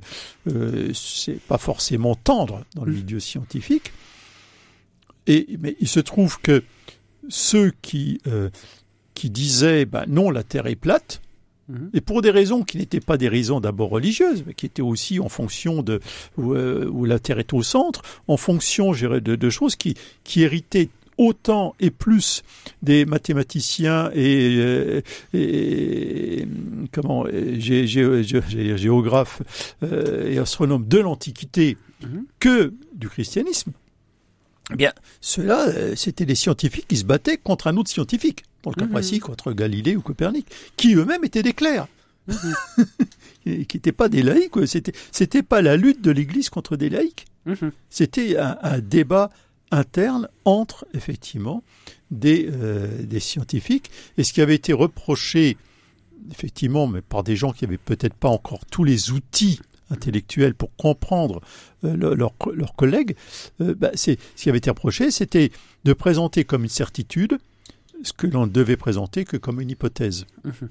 euh, 0.49 0.91
c'est 0.95 1.39
pas 1.41 1.59
forcément 1.59 2.15
tendre 2.17 2.65
dans 2.75 2.85
le 2.85 2.93
Mm. 2.93 2.97
milieu 2.97 3.21
scientifique. 3.21 3.93
Et, 5.27 5.57
mais 5.61 5.77
il 5.81 5.89
se 5.89 6.01
trouve 6.01 6.39
que 6.41 6.63
ceux 7.29 7.73
qui, 7.83 8.21
euh, 8.27 8.51
qui 9.15 9.31
disaient, 9.31 9.85
ben 9.87 10.05
non, 10.09 10.31
la 10.31 10.43
Terre 10.43 10.67
est 10.67 10.77
plate, 10.77 11.21
Mhm. 11.69 11.91
et 11.95 12.03
pour 12.03 12.21
des 12.21 12.31
raisons 12.31 12.63
qui 12.63 12.77
n'étaient 12.77 13.01
pas 13.01 13.17
des 13.17 13.29
raisons 13.29 13.59
d'abord 13.59 13.89
religieuses, 13.89 14.45
mais 14.47 14.53
qui 14.53 14.67
étaient 14.67 14.83
aussi 14.83 15.19
en 15.19 15.31
fonction 15.31 15.83
de 15.83 15.99
où, 16.37 16.53
euh, 16.53 16.87
où 16.91 17.07
la 17.07 17.19
Terre 17.19 17.39
est 17.39 17.55
au 17.55 17.63
centre, 17.63 18.03
en 18.29 18.37
fonction 18.37 18.93
de, 18.93 19.19
de 19.19 19.51
choses 19.51 19.75
qui, 19.77 19.95
qui 20.25 20.43
héritaient 20.43 20.91
autant 21.17 21.75
et 21.81 21.91
plus 21.91 22.43
des 22.83 23.07
mathématiciens 23.07 24.11
et, 24.15 24.57
euh, 24.59 25.01
et- 25.33 26.47
comment 26.93 27.25
gé- 27.27 27.87
gé- 27.87 28.23
gé- 28.23 28.43
gé- 28.43 28.77
géographes 28.77 29.41
euh, 29.85 30.29
et 30.31 30.39
astronomes 30.39 30.87
de 30.87 30.99
l'Antiquité 30.99 31.77
Mhm. 32.03 32.25
que 32.41 32.75
du 32.95 33.09
christianisme. 33.09 33.73
Eh 34.73 34.77
bien, 34.77 34.93
ceux-là, 35.21 35.69
euh, 35.69 35.95
c'était 35.97 36.25
des 36.27 36.35
scientifiques 36.35 36.89
qui 36.89 36.97
se 36.97 37.05
battaient 37.05 37.37
contre 37.37 37.67
un 37.67 37.77
autre 37.77 37.91
scientifique, 37.91 38.45
dans 38.63 38.71
le 38.71 38.77
cas 38.77 38.87
Mhm. 38.87 38.93
précis 38.93 39.19
contre 39.19 39.53
Galilée 39.53 39.95
ou 39.97 40.01
Copernic, 40.01 40.47
qui 40.77 40.95
eux-mêmes 40.95 41.25
étaient 41.25 41.43
des 41.43 41.53
clercs 41.53 41.87
et 43.47 43.67
qui 43.67 43.77
n'étaient 43.77 43.93
pas 43.93 44.09
des 44.09 44.23
laïcs. 44.23 44.53
C'était, 44.67 44.93
c'était 45.13 45.43
pas 45.43 45.61
la 45.63 45.77
lutte 45.77 46.01
de 46.01 46.11
l'Église 46.11 46.49
contre 46.49 46.77
des 46.77 46.89
laïcs. 46.89 47.27
Mhm. 47.47 47.73
C'était 47.91 48.39
un, 48.39 48.57
un 48.63 48.79
débat 48.79 49.31
interne 49.71 50.29
entre 50.45 50.87
effectivement 50.95 51.63
des, 52.11 52.49
euh, 52.51 53.03
des 53.03 53.21
scientifiques. 53.21 53.91
Et 54.17 54.25
ce 54.25 54.33
qui 54.33 54.41
avait 54.41 54.55
été 54.55 54.73
reproché, 54.73 55.57
effectivement, 56.31 56.87
mais 56.87 57.03
par 57.03 57.23
des 57.25 57.37
gens 57.37 57.53
qui 57.53 57.65
avaient 57.67 57.77
peut-être 57.77 58.15
pas 58.15 58.29
encore 58.29 58.65
tous 58.67 58.85
les 58.85 59.11
outils 59.11 59.61
intellectuels 59.95 60.55
pour 60.55 60.71
comprendre 60.77 61.41
euh, 61.85 61.97
le- 61.97 62.15
leurs 62.15 62.75
collègues, 62.77 63.17
euh, 63.61 63.75
bah, 63.75 63.91
ce 63.95 64.13
qui 64.37 64.49
avait 64.49 64.59
été 64.59 64.71
reproché, 64.71 65.11
c'était 65.11 65.51
de 65.85 65.93
présenter 65.93 66.45
comme 66.45 66.63
une 66.65 66.69
certitude 66.71 67.39
ce 68.03 68.13
que 68.13 68.27
l'on 68.27 68.47
ne 68.47 68.51
devait 68.53 68.77
présenter 68.77 69.25
que 69.25 69.37
comme 69.39 69.61
une 69.61 69.71
hypothèse 69.71 70.27
Mhm. 70.45 70.69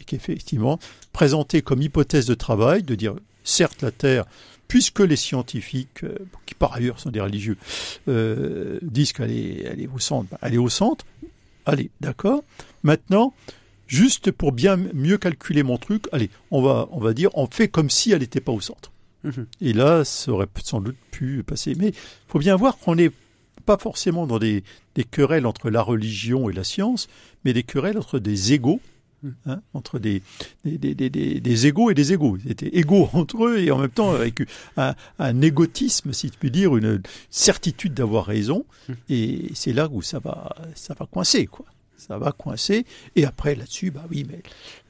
et 0.00 0.04
qu'effectivement, 0.04 0.78
présenter 1.12 1.62
comme 1.62 1.82
hypothèse 1.82 2.26
de 2.26 2.34
travail, 2.34 2.82
de 2.84 2.94
dire, 2.94 3.14
certes, 3.42 3.82
la 3.82 3.90
Terre, 3.90 4.24
puisque 4.68 5.00
les 5.00 5.16
scientifiques, 5.16 6.04
euh, 6.04 6.14
qui 6.46 6.54
par 6.54 6.72
ailleurs 6.74 7.00
sont 7.00 7.10
des 7.10 7.20
religieux, 7.20 7.56
euh, 8.08 8.78
disent 8.82 9.12
qu'elle 9.12 9.32
est, 9.32 9.62
elle 9.64 9.80
est 9.80 9.88
au 9.88 9.98
centre, 9.98 10.28
ben, 10.30 10.38
elle 10.42 10.54
est 10.54 10.58
au 10.58 10.68
centre, 10.68 11.04
allez, 11.66 11.90
d'accord. 12.00 12.42
Maintenant, 12.84 13.34
juste 13.90 14.30
pour 14.30 14.52
bien 14.52 14.76
mieux 14.94 15.18
calculer 15.18 15.62
mon 15.62 15.76
truc, 15.76 16.06
allez, 16.12 16.30
on 16.50 16.62
va, 16.62 16.88
on 16.92 17.00
va 17.00 17.12
dire, 17.12 17.30
on 17.34 17.46
fait 17.46 17.68
comme 17.68 17.90
si 17.90 18.12
elle 18.12 18.20
n'était 18.20 18.40
pas 18.40 18.52
au 18.52 18.60
centre. 18.60 18.92
Mhm. 19.24 19.46
Et 19.60 19.72
là, 19.72 20.04
ça 20.04 20.30
aurait 20.30 20.48
sans 20.62 20.80
doute 20.80 20.96
pu 21.10 21.42
passer. 21.42 21.74
Mais 21.74 21.88
il 21.88 21.94
faut 22.28 22.38
bien 22.38 22.56
voir 22.56 22.78
qu'on 22.78 22.94
n'est 22.94 23.10
pas 23.66 23.76
forcément 23.76 24.26
dans 24.26 24.38
des, 24.38 24.62
des 24.94 25.04
querelles 25.04 25.44
entre 25.44 25.70
la 25.70 25.82
religion 25.82 26.48
et 26.48 26.52
la 26.52 26.64
science, 26.64 27.08
mais 27.44 27.52
des 27.52 27.64
querelles 27.64 27.98
entre 27.98 28.18
des 28.18 28.52
égaux, 28.52 28.80
Mm. 29.22 29.28
hein, 29.46 29.60
entre 29.74 29.98
des, 29.98 30.22
des, 30.64 30.94
des, 30.94 31.10
des, 31.10 31.66
égaux 31.66 31.90
et 31.90 31.94
des 31.94 32.12
égaux. 32.14 32.38
Ils 32.42 32.52
étaient 32.52 32.74
égaux 32.74 33.08
entre 33.12 33.44
eux 33.44 33.58
et 33.58 33.70
en 33.70 33.78
même 33.78 33.90
temps 33.90 34.12
avec 34.12 34.42
un, 34.76 34.94
un 35.18 35.40
égotisme, 35.42 36.14
si 36.14 36.30
tu 36.30 36.38
puis 36.38 36.50
dire, 36.50 36.74
une 36.76 37.02
certitude 37.28 37.92
d'avoir 37.94 38.24
raison. 38.24 38.64
Mm. 38.88 38.92
Et 39.10 39.50
c'est 39.54 39.72
là 39.72 39.88
où 39.90 40.00
ça 40.02 40.20
va, 40.20 40.56
ça 40.74 40.94
va 40.94 41.06
coincer, 41.06 41.46
quoi. 41.46 41.66
Ça 42.00 42.18
va 42.18 42.32
coincer. 42.32 42.84
Et 43.14 43.24
après, 43.26 43.54
là-dessus, 43.54 43.90
bah 43.90 44.04
oui, 44.10 44.26
mais 44.28 44.40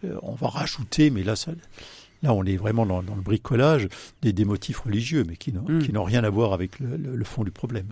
euh, 0.08 0.16
on 0.22 0.32
va 0.34 0.48
rajouter, 0.48 1.10
mais 1.10 1.22
là, 1.22 1.36
ça, 1.36 1.52
Là, 2.22 2.34
on 2.34 2.44
est 2.44 2.56
vraiment 2.58 2.84
dans, 2.84 3.02
dans 3.02 3.14
le 3.16 3.22
bricolage 3.22 3.88
des, 4.20 4.34
des 4.34 4.44
motifs 4.44 4.80
religieux, 4.80 5.24
mais 5.26 5.36
qui 5.36 5.52
n'ont 5.54 5.62
Mm. 5.66 5.90
n'ont 5.90 6.04
rien 6.04 6.22
à 6.22 6.28
voir 6.28 6.52
avec 6.52 6.78
le, 6.78 6.98
le- 6.98 7.16
le 7.16 7.24
fond 7.24 7.44
du 7.44 7.50
problème. 7.50 7.86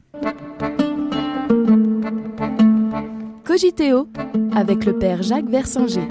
Cogiteo 3.44 4.08
avec 4.54 4.84
le 4.84 4.98
Père 4.98 5.22
Jacques 5.22 5.48
Versinger. 5.48 6.06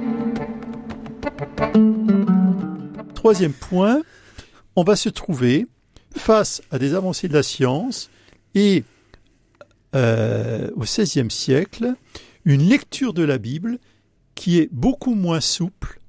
Troisième 3.13 3.53
point, 3.53 4.01
on 4.75 4.83
va 4.83 4.95
se 4.95 5.09
trouver 5.09 5.67
face 6.15 6.61
à 6.71 6.79
des 6.79 6.93
avancées 6.95 7.27
de 7.27 7.33
la 7.33 7.43
science 7.43 8.09
et 8.55 8.83
euh, 9.95 10.69
au 10.75 10.81
XVIe 10.81 11.29
siècle, 11.29 11.93
une 12.48 12.68
lecture 12.68 13.13
de 13.13 13.24
la 13.24 13.38
Bible 13.38 13.77
qui 14.34 14.58
est 14.60 14.70
beaucoup 14.72 15.16
moins 15.16 15.42
souple, 15.42 16.00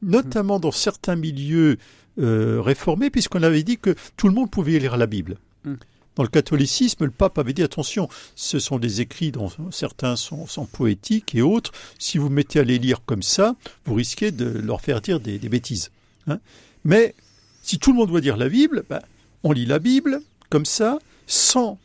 notamment 0.00 0.60
dans 0.60 0.70
certains 0.70 1.16
milieux 1.16 1.76
euh, 2.20 2.60
réformés, 2.62 3.10
puisqu'on 3.10 3.42
avait 3.42 3.64
dit 3.64 3.78
que 3.78 3.96
tout 4.16 4.28
le 4.28 4.34
monde 4.34 4.48
pouvait 4.48 4.78
lire 4.78 4.96
la 4.96 5.06
Bible. 5.06 5.38
Mm. 5.64 5.74
Dans 6.14 6.22
le 6.22 6.28
catholicisme, 6.28 7.04
le 7.04 7.10
pape 7.10 7.38
avait 7.38 7.52
dit 7.52 7.64
attention, 7.64 8.08
ce 8.36 8.60
sont 8.60 8.78
des 8.78 9.00
écrits 9.00 9.32
dont 9.32 9.50
certains 9.72 10.14
sont, 10.14 10.46
sont 10.46 10.66
poétiques 10.66 11.34
et 11.34 11.42
autres. 11.42 11.72
Si 11.98 12.16
vous 12.16 12.28
mettez 12.28 12.60
à 12.60 12.64
les 12.64 12.78
lire 12.78 13.04
comme 13.04 13.22
ça, 13.22 13.56
vous 13.84 13.94
risquez 13.94 14.30
de 14.30 14.46
leur 14.46 14.80
faire 14.80 15.00
dire 15.00 15.18
des, 15.18 15.38
des 15.38 15.48
bêtises. 15.48 15.90
hein. 16.28 16.38
Mais 16.84 17.14
si 17.62 17.78
tout 17.80 17.90
le 17.90 17.98
monde 17.98 18.08
doit 18.08 18.20
lire 18.20 18.36
la 18.36 18.48
Bible, 18.48 18.84
ben, 18.88 19.00
on 19.42 19.50
lit 19.50 19.66
la 19.66 19.80
Bible 19.80 20.20
comme 20.48 20.64
ça, 20.64 21.00
sans 21.26 21.78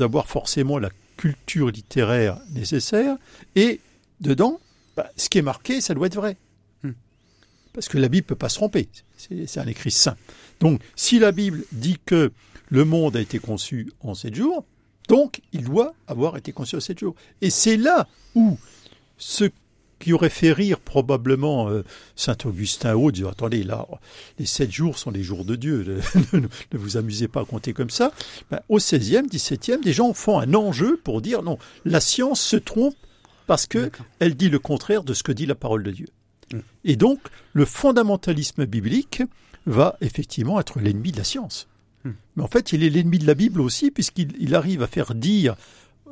avoir 0.00 0.26
forcément 0.26 0.78
la 0.78 0.90
culture 1.18 1.68
littéraire 1.68 2.38
nécessaire, 2.52 3.16
et 3.54 3.80
dedans, 4.20 4.60
ben, 4.96 5.04
ce 5.16 5.28
qui 5.28 5.38
est 5.38 5.42
marqué, 5.42 5.82
ça 5.82 5.92
doit 5.92 6.06
être 6.06 6.14
vrai. 6.14 6.36
Hmm. 6.82 6.92
Parce 7.74 7.88
que 7.88 7.98
la 7.98 8.08
Bible 8.08 8.26
peut 8.26 8.34
pas 8.34 8.48
se 8.48 8.54
tromper, 8.54 8.88
c'est 9.18 9.58
un 9.58 9.66
écrit 9.66 9.90
saint. 9.90 10.16
Donc, 10.60 10.80
si 10.96 11.18
la 11.18 11.32
Bible 11.32 11.64
dit 11.72 11.98
que 12.06 12.32
le 12.70 12.84
monde 12.84 13.16
a 13.16 13.20
été 13.20 13.38
conçu 13.38 13.92
en 14.00 14.14
sept 14.14 14.34
jours, 14.34 14.64
donc 15.08 15.40
il 15.52 15.64
doit 15.64 15.94
avoir 16.06 16.36
été 16.36 16.52
conçu 16.52 16.76
en 16.76 16.80
sept 16.80 16.98
jours. 16.98 17.14
Et 17.40 17.50
c'est 17.50 17.76
là 17.76 18.06
où 18.34 18.56
ce 19.16 19.50
qui 19.98 20.12
aurait 20.12 20.30
fait 20.30 20.52
rire 20.52 20.80
probablement 20.80 21.68
euh, 21.68 21.84
Saint 22.16 22.36
Augustin 22.44 22.94
haut, 22.94 23.10
disant 23.10 23.30
attendez 23.30 23.62
là, 23.62 23.86
les 24.38 24.46
sept 24.46 24.70
jours 24.70 24.98
sont 24.98 25.10
les 25.10 25.22
jours 25.22 25.44
de 25.44 25.56
Dieu, 25.56 26.00
ne, 26.32 26.40
ne 26.72 26.78
vous 26.78 26.96
amusez 26.96 27.28
pas 27.28 27.42
à 27.42 27.44
compter 27.44 27.72
comme 27.72 27.90
ça. 27.90 28.12
Ben, 28.50 28.60
au 28.68 28.78
16e, 28.78 29.28
17e, 29.28 29.82
des 29.82 29.92
gens 29.92 30.12
font 30.12 30.38
un 30.38 30.54
enjeu 30.54 31.00
pour 31.02 31.20
dire 31.20 31.42
non, 31.42 31.58
la 31.84 32.00
science 32.00 32.40
se 32.40 32.56
trompe 32.56 32.94
parce 33.46 33.66
que 33.66 33.90
elle 34.18 34.34
dit 34.34 34.50
le 34.50 34.58
contraire 34.58 35.02
de 35.02 35.14
ce 35.14 35.22
que 35.22 35.32
dit 35.32 35.46
la 35.46 35.54
parole 35.54 35.82
de 35.82 35.90
Dieu. 35.90 36.06
Mm. 36.52 36.58
Et 36.84 36.96
donc, 36.96 37.20
le 37.52 37.64
fondamentalisme 37.64 38.66
biblique 38.66 39.22
va 39.66 39.96
effectivement 40.00 40.60
être 40.60 40.80
l'ennemi 40.80 41.12
de 41.12 41.18
la 41.18 41.24
science. 41.24 41.68
Mm. 42.04 42.10
Mais 42.36 42.42
en 42.42 42.48
fait, 42.48 42.72
il 42.72 42.84
est 42.84 42.90
l'ennemi 42.90 43.18
de 43.18 43.26
la 43.26 43.34
Bible 43.34 43.60
aussi, 43.60 43.90
puisqu'il 43.90 44.32
il 44.38 44.54
arrive 44.54 44.82
à 44.82 44.86
faire 44.86 45.14
dire 45.14 45.56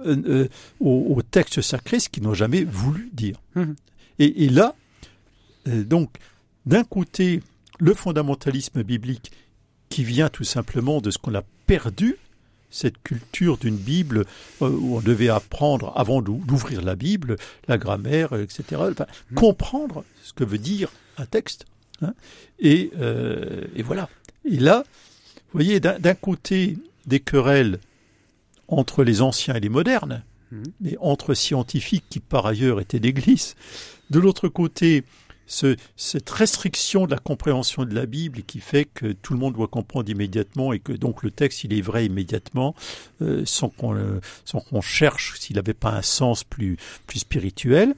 euh, 0.05 0.17
euh, 0.27 0.49
aux, 0.81 1.15
aux 1.17 1.23
textes 1.23 1.61
sacrés 1.63 2.01
ce 2.01 2.09
qu'ils 2.09 2.23
n'ont 2.25 2.35
jamais 2.35 2.65
voulu 2.65 3.09
dire. 3.13 3.41
Mhm. 3.55 3.75
Et, 4.19 4.45
et 4.45 4.49
là, 4.49 4.75
euh, 5.69 5.85
donc, 5.85 6.11
d'un 6.67 6.85
côté, 6.85 7.43
le 7.79 7.95
fondamentalisme 7.95 8.83
biblique 8.83 9.31
qui 9.89 10.05
vient 10.05 10.29
tout 10.29 10.45
simplement 10.45 11.01
de 11.01 11.11
ce 11.11 11.19
qu'on 11.19 11.35
a 11.35 11.43
perdu, 11.67 12.17
cette 12.71 13.01
culture 13.03 13.57
d'une 13.57 13.77
Bible 13.77 14.25
euh, 14.63 14.69
où 14.69 14.97
on 14.97 15.01
devait 15.01 15.29
apprendre, 15.29 15.93
avant 15.97 16.21
d'ou- 16.23 16.43
d'ouvrir 16.47 16.83
la 16.83 16.97
Bible, 16.97 17.37
la 17.69 17.79
grammaire, 17.79 18.33
etc., 18.35 18.65
enfin, 18.91 19.07
Mhm. 19.31 19.37
comprendre 19.37 20.05
ce 20.23 20.33
que 20.33 20.45
veut 20.45 20.59
dire 20.59 20.91
un 21.19 21.27
texte. 21.27 21.65
hein. 22.03 22.13
et, 22.59 22.91
et 23.75 23.83
voilà. 23.83 24.09
Et 24.45 24.59
là, 24.59 24.85
vous 25.53 25.61
voyez, 25.61 25.81
d'un 25.81 26.15
côté, 26.15 26.77
des 27.07 27.21
querelles 27.21 27.79
entre 28.69 29.05
les 29.05 29.23
anciens 29.23 29.55
et 29.55 29.61
les 29.61 29.69
modernes, 29.69 30.23
Mhm. 30.53 30.63
mais 30.81 30.97
entre 31.01 31.35
scientifiques 31.35 32.05
qui 32.09 32.21
par 32.21 32.47
ailleurs 32.47 32.81
étaient 32.81 33.01
d'église. 33.01 33.55
De 34.11 34.19
l'autre 34.21 34.49
côté, 34.49 35.03
ce- 35.49 35.77
cette 35.97 36.29
restriction 36.31 37.07
de 37.07 37.11
la 37.13 37.19
compréhension 37.19 37.85
de 37.85 37.95
la 37.95 38.07
Bible 38.07 38.43
qui 38.43 38.59
fait 38.61 38.85
que 38.85 39.13
tout 39.13 39.33
le 39.33 39.39
monde 39.39 39.55
doit 39.55 39.69
comprendre 39.69 40.09
immédiatement 40.11 40.73
et 40.73 40.79
que 40.81 40.93
donc 40.93 41.23
le 41.23 41.31
texte 41.31 41.63
il 41.65 41.73
est 41.73 41.81
vrai 41.81 42.07
immédiatement 42.07 42.75
euh, 43.23 43.43
sans 43.45 43.69
qu'on 43.69 43.97
sans 44.45 44.61
qu'on 44.61 44.81
cherche 44.81 45.39
s'il 45.39 45.55
n'avait 45.57 45.73
pas 45.75 45.93
un 45.93 46.03
sens 46.03 46.43
plus 46.43 46.77
plus 47.07 47.21
spirituel 47.21 47.95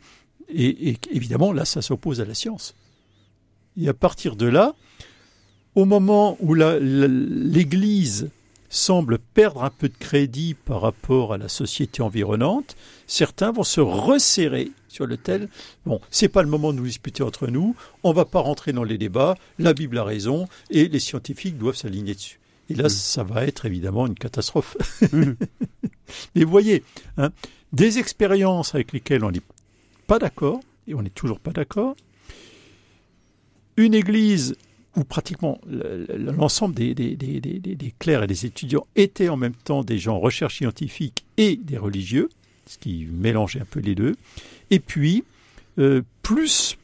et, 0.51 0.91
et 0.91 0.99
évidemment 1.11 1.53
là 1.53 1.65
ça 1.65 1.81
s'oppose 1.83 2.21
à 2.21 2.27
la 2.27 2.35
science. 2.35 2.75
Et 3.81 3.89
à 3.89 3.95
partir 3.95 4.37
de 4.37 4.47
là, 4.47 4.75
au 5.75 5.85
moment 5.87 6.37
où 6.41 6.53
l'Église 6.55 8.31
semble 8.69 9.19
perdre 9.19 9.65
un 9.65 9.71
peu 9.71 9.89
de 9.89 9.97
crédit 9.99 10.55
par 10.55 10.81
rapport 10.83 11.33
à 11.33 11.39
la 11.39 11.49
société 11.49 12.03
environnante, 12.03 12.77
certains 13.07 13.51
vont 13.53 13.65
se 13.65 13.81
resserrer 13.81 14.71
sur 14.89 15.07
le 15.07 15.17
tel. 15.17 15.49
Bon, 15.87 16.01
c'est 16.11 16.29
pas 16.29 16.43
le 16.43 16.49
moment 16.49 16.73
de 16.73 16.79
nous 16.79 16.85
disputer 16.87 17.23
entre 17.23 17.47
nous. 17.47 17.75
On 18.03 18.13
va 18.13 18.25
pas 18.25 18.41
rentrer 18.41 18.73
dans 18.73 18.85
les 18.85 18.99
débats. 18.99 19.37
La 19.59 19.73
Bible 19.75 19.99
a 19.99 20.05
raison 20.05 20.49
et 20.71 20.89
les 20.89 21.01
scientifiques 21.01 21.57
doivent 21.59 21.77
s'aligner 21.77 22.15
dessus. 22.15 22.39
Et 22.71 22.75
là, 22.75 22.85
Mm. 22.85 22.91
ça 22.91 23.23
va 23.23 23.47
être 23.47 23.65
évidemment 23.65 24.07
une 24.07 24.15
catastrophe. 24.15 24.77
Mhm. 25.13 25.37
Mais 26.35 26.45
vous 26.45 26.51
voyez, 26.51 26.83
hein, 27.17 27.31
des 27.73 27.99
expériences 27.99 28.75
avec 28.75 28.93
lesquelles 28.93 29.25
on 29.25 29.31
n'est 29.31 29.43
pas 30.07 30.19
d'accord, 30.19 30.61
et 30.87 30.95
on 30.95 31.03
n'est 31.03 31.11
toujours 31.11 31.41
pas 31.41 31.53
d'accord, 31.53 31.97
une 33.77 33.95
église 33.95 34.57
où 34.99 35.05
pratiquement 35.05 35.61
le- 35.67 36.07
le- 36.09 36.33
l'ensemble 36.33 36.75
des, 36.75 36.95
clercs 37.99 38.25
et 38.25 38.27
des 38.27 38.45
étudiants 38.47 38.87
étaient 38.97 39.29
en 39.29 39.37
même 39.37 39.55
temps 39.55 39.83
des 39.85 39.99
gens 39.99 40.17
en 40.17 40.21
recherche 40.21 40.57
scientifique 40.59 41.25
et 41.37 41.57
des 41.57 41.79
religieux, 41.79 42.29
ce 42.67 42.77
qui 42.79 43.07
mélangeait 43.11 43.61
un 43.61 43.67
peu 43.71 43.81
les 43.81 43.95
deux, 43.95 44.17
et 44.71 44.81
puis 44.81 45.25
euh, 45.79 46.03
plus 46.23 46.77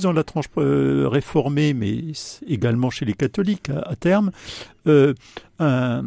dans 0.00 0.12
la 0.12 0.24
tranche 0.24 0.46
euh, 0.56 1.06
réformée, 1.08 1.72
mais 1.74 2.02
également 2.48 2.90
chez 2.90 3.04
les 3.04 3.12
catholiques 3.14 3.70
à, 3.70 3.94
terme, 3.94 4.32
euh, 4.88 5.14
un, 5.60 6.02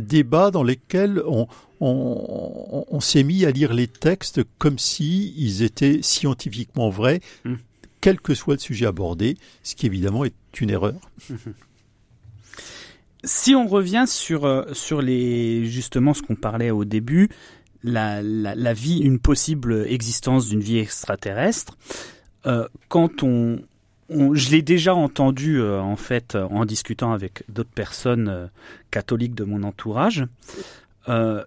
débat 0.00 0.50
dans 0.50 0.62
lequel 0.62 1.22
on, 1.80 3.00
s'est 3.00 3.22
mis 3.22 3.44
à 3.44 3.50
lire 3.50 3.72
les 3.74 3.86
textes 3.88 4.40
comme 4.58 4.78
si 4.78 5.34
ils 5.36 5.62
étaient 5.62 6.00
scientifiquement 6.02 6.88
vrais, 6.90 7.20
Mm. 7.44 7.54
Quel 8.00 8.20
que 8.20 8.34
soit 8.34 8.54
le 8.54 8.60
sujet 8.60 8.86
abordé, 8.86 9.36
ce 9.62 9.74
qui 9.74 9.86
évidemment 9.86 10.24
est 10.24 10.34
une 10.60 10.70
erreur. 10.70 10.94
Si 13.24 13.54
on 13.54 13.66
revient 13.66 14.04
sur 14.06 14.44
euh, 14.44 14.72
sur 14.72 15.02
les 15.02 15.66
justement 15.66 16.14
ce 16.14 16.22
qu'on 16.22 16.36
parlait 16.36 16.70
au 16.70 16.84
début, 16.84 17.28
la, 17.82 18.22
vie, 18.72 18.98
une 18.98 19.18
possible 19.18 19.84
existence 19.88 20.48
d'une 20.48 20.60
vie 20.60 20.78
extraterrestre, 20.78 21.76
euh, 22.46 22.68
quand 22.88 23.24
on, 23.24 23.58
je 24.08 24.50
l'ai 24.50 24.62
déjà 24.62 24.94
entendu 24.94 25.60
euh, 25.60 25.80
en 25.80 25.96
fait 25.96 26.36
en 26.36 26.64
discutant 26.64 27.12
avec 27.12 27.42
d'autres 27.48 27.72
personnes 27.74 28.50
catholiques 28.92 29.34
de 29.34 29.44
mon 29.44 29.64
entourage, 29.64 30.24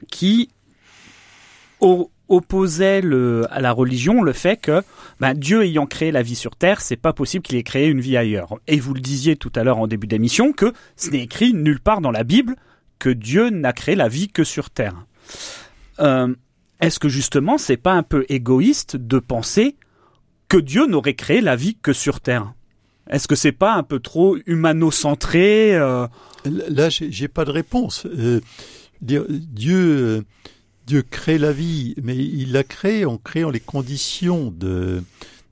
qui 0.09 0.49
o- 1.79 2.11
opposaient 2.31 3.01
le, 3.01 3.45
à 3.51 3.59
la 3.61 3.71
religion 3.71 4.21
le 4.23 4.33
fait 4.33 4.57
que 4.57 4.81
ben, 5.19 5.33
Dieu 5.33 5.63
ayant 5.63 5.85
créé 5.85 6.11
la 6.11 6.23
vie 6.23 6.35
sur 6.35 6.55
Terre, 6.55 6.81
c'est 6.81 6.95
pas 6.95 7.13
possible 7.13 7.43
qu'il 7.43 7.57
ait 7.57 7.63
créé 7.63 7.87
une 7.87 8.01
vie 8.01 8.17
ailleurs. 8.17 8.55
Et 8.67 8.79
vous 8.79 8.93
le 8.93 9.01
disiez 9.01 9.35
tout 9.35 9.51
à 9.55 9.63
l'heure 9.63 9.77
en 9.77 9.87
début 9.87 10.07
d'émission 10.07 10.53
que 10.53 10.73
ce 10.95 11.09
n'est 11.09 11.23
écrit 11.23 11.53
nulle 11.53 11.79
part 11.79 12.01
dans 12.01 12.11
la 12.11 12.23
Bible 12.23 12.55
que 12.99 13.09
Dieu 13.09 13.49
n'a 13.49 13.73
créé 13.73 13.95
la 13.95 14.07
vie 14.07 14.29
que 14.29 14.43
sur 14.43 14.69
Terre. 14.69 15.05
Euh, 15.99 16.33
Est-ce 16.79 16.99
que 16.99 17.09
justement 17.09 17.57
c'est 17.57 17.77
pas 17.77 17.93
un 17.93 18.03
peu 18.03 18.25
égoïste 18.29 18.95
de 18.95 19.19
penser 19.19 19.75
que 20.47 20.57
Dieu 20.57 20.87
n'aurait 20.87 21.15
créé 21.15 21.41
la 21.41 21.55
vie 21.55 21.77
que 21.81 21.93
sur 21.93 22.21
Terre? 22.21 22.53
Est-ce 23.09 23.27
que 23.27 23.35
c'est 23.35 23.51
pas 23.51 23.73
un 23.73 23.83
peu 23.83 23.99
trop 23.99 24.37
humano-centré 24.45 25.75
euh, 25.75 26.07
Là, 26.45 26.89
j'ai 26.89 27.27
pas 27.27 27.43
de 27.43 27.51
réponse. 27.51 28.05
Euh, 28.05 28.39
Dieu, 29.01 30.23
Dieu 30.87 31.01
crée 31.03 31.37
la 31.37 31.51
vie, 31.53 31.93
mais 32.01 32.17
il 32.17 32.51
la 32.51 32.63
crée 32.63 33.05
en 33.05 33.17
créant 33.17 33.49
les 33.49 33.59
conditions 33.59 34.51
de, 34.51 35.03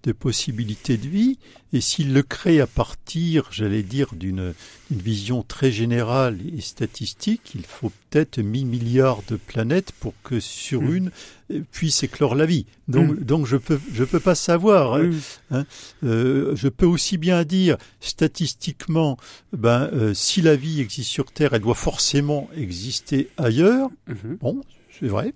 de 0.04 0.12
possibilités 0.12 0.98
de 0.98 1.08
vie. 1.08 1.38
Et 1.72 1.82
s'il 1.82 2.14
le 2.14 2.24
crée 2.24 2.60
à 2.62 2.66
partir, 2.68 3.48
j'allais 3.52 3.84
dire, 3.84 4.16
d'une 4.16 4.56
vision 4.90 5.44
très 5.44 5.72
générale 5.72 6.40
et 6.58 6.62
statistique, 6.62 7.52
il 7.54 7.64
faut 7.64 7.92
peut-être 8.10 8.40
1000 8.40 8.66
milliards 8.66 9.22
de 9.28 9.36
planètes 9.36 9.92
pour 10.00 10.16
que 10.24 10.40
sur 10.40 10.82
Mm. 10.82 10.96
une 10.96 11.12
euh, 11.52 11.62
puisse 11.72 12.02
éclore 12.02 12.34
la 12.34 12.48
vie. 12.48 12.66
Donc, 12.88 13.12
Mm. 13.20 13.24
donc 13.24 13.46
je 13.46 13.56
peux 13.56 13.80
je 13.94 14.04
peux 14.04 14.20
pas 14.20 14.34
savoir. 14.34 14.96
hein. 14.96 15.12
oui. 15.52 15.58
Euh, 16.04 16.56
je 16.56 16.68
peux 16.70 16.88
aussi 16.88 17.20
bien 17.20 17.44
dire 17.44 17.78
statistiquement, 18.00 19.18
ben, 19.54 19.90
euh, 19.94 20.14
si 20.14 20.42
la 20.42 20.56
vie 20.56 20.82
existe 20.82 21.10
sur 21.10 21.32
Terre, 21.32 21.54
elle 21.54 21.62
doit 21.62 21.76
forcément 21.76 22.50
exister 22.56 23.30
ailleurs. 23.38 23.90
Mhm. 24.08 24.38
Bon, 24.42 24.62
c'est 25.00 25.08
vrai, 25.08 25.34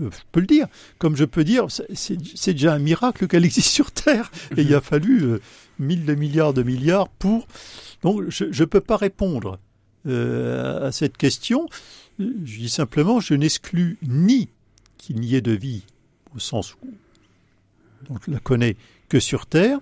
euh, 0.00 0.10
je 0.10 0.18
peux 0.32 0.40
le 0.40 0.46
dire. 0.46 0.66
Comme 0.98 1.16
je 1.16 1.24
peux 1.24 1.44
dire, 1.44 1.66
c'est- 1.70 2.52
déjà 2.52 2.74
un 2.74 2.78
miracle 2.78 3.26
qu'elle 3.28 3.44
existe 3.44 3.70
sur 3.70 3.92
Terre. 3.92 4.30
Et 4.56 4.62
il 4.62 4.74
a 4.74 4.80
fallu 4.80 5.22
euh, 5.22 5.40
mille 5.78 6.04
de 6.04 6.14
milliards 6.14 6.54
de 6.54 6.62
milliards 6.62 7.08
pour. 7.08 7.46
Donc, 8.02 8.24
je 8.28 8.44
ne 8.46 8.64
peux 8.66 8.80
pas 8.80 8.96
répondre 8.96 9.58
euh, 10.06 10.88
à 10.88 10.92
cette 10.92 11.16
question. 11.16 11.68
Je 12.18 12.24
dis 12.58 12.68
simplement, 12.68 13.20
je 13.20 13.34
n'exclus 13.34 13.96
ni 14.06 14.48
qu'il 14.98 15.20
n'y 15.20 15.34
ait 15.34 15.40
de 15.40 15.52
vie, 15.52 15.82
au 16.34 16.38
sens 16.38 16.74
où 16.74 16.88
on 18.10 18.16
la 18.28 18.38
connaît, 18.40 18.76
que 19.08 19.18
sur 19.20 19.46
Terre, 19.46 19.78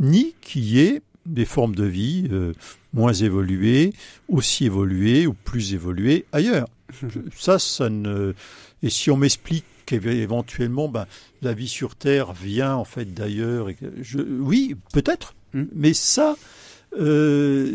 ni 0.00 0.34
qu'il 0.40 0.64
y 0.64 0.80
ait 0.80 1.02
des 1.26 1.44
formes 1.44 1.74
de 1.74 1.84
vie 1.84 2.26
euh, 2.32 2.54
moins 2.94 3.12
évoluées, 3.12 3.92
aussi 4.28 4.64
évoluées 4.64 5.26
ou 5.26 5.34
plus 5.34 5.74
évoluées 5.74 6.24
ailleurs. 6.32 6.66
ça, 7.36 7.58
ça 7.58 7.88
ne. 7.88 8.34
Et 8.82 8.90
si 8.90 9.10
on 9.10 9.16
m'explique 9.16 9.64
qu'éventuellement, 9.86 10.88
ben, 10.88 11.06
la 11.42 11.54
vie 11.54 11.68
sur 11.68 11.96
Terre 11.96 12.32
vient 12.32 12.74
en 12.74 12.84
fait 12.84 13.06
d'ailleurs, 13.14 13.68
je... 14.00 14.18
oui, 14.18 14.76
peut-être, 14.92 15.34
hmm. 15.54 15.64
mais 15.74 15.94
ça, 15.94 16.36
euh, 16.98 17.72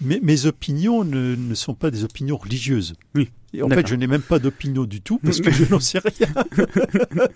mes, 0.00 0.20
mes, 0.20 0.46
opinions 0.46 1.04
ne, 1.04 1.36
ne, 1.36 1.54
sont 1.54 1.74
pas 1.74 1.90
des 1.90 2.04
opinions 2.04 2.36
religieuses. 2.36 2.94
Oui. 3.14 3.30
Et 3.54 3.62
en 3.62 3.68
fait, 3.68 3.86
je 3.86 3.94
n'ai 3.94 4.06
même 4.06 4.22
pas 4.22 4.38
d'opinion 4.38 4.84
du 4.84 5.00
tout 5.00 5.18
parce 5.24 5.40
que 5.40 5.50
je 5.52 5.64
n'en 5.70 5.80
sais 5.80 6.00
rien. 6.00 6.28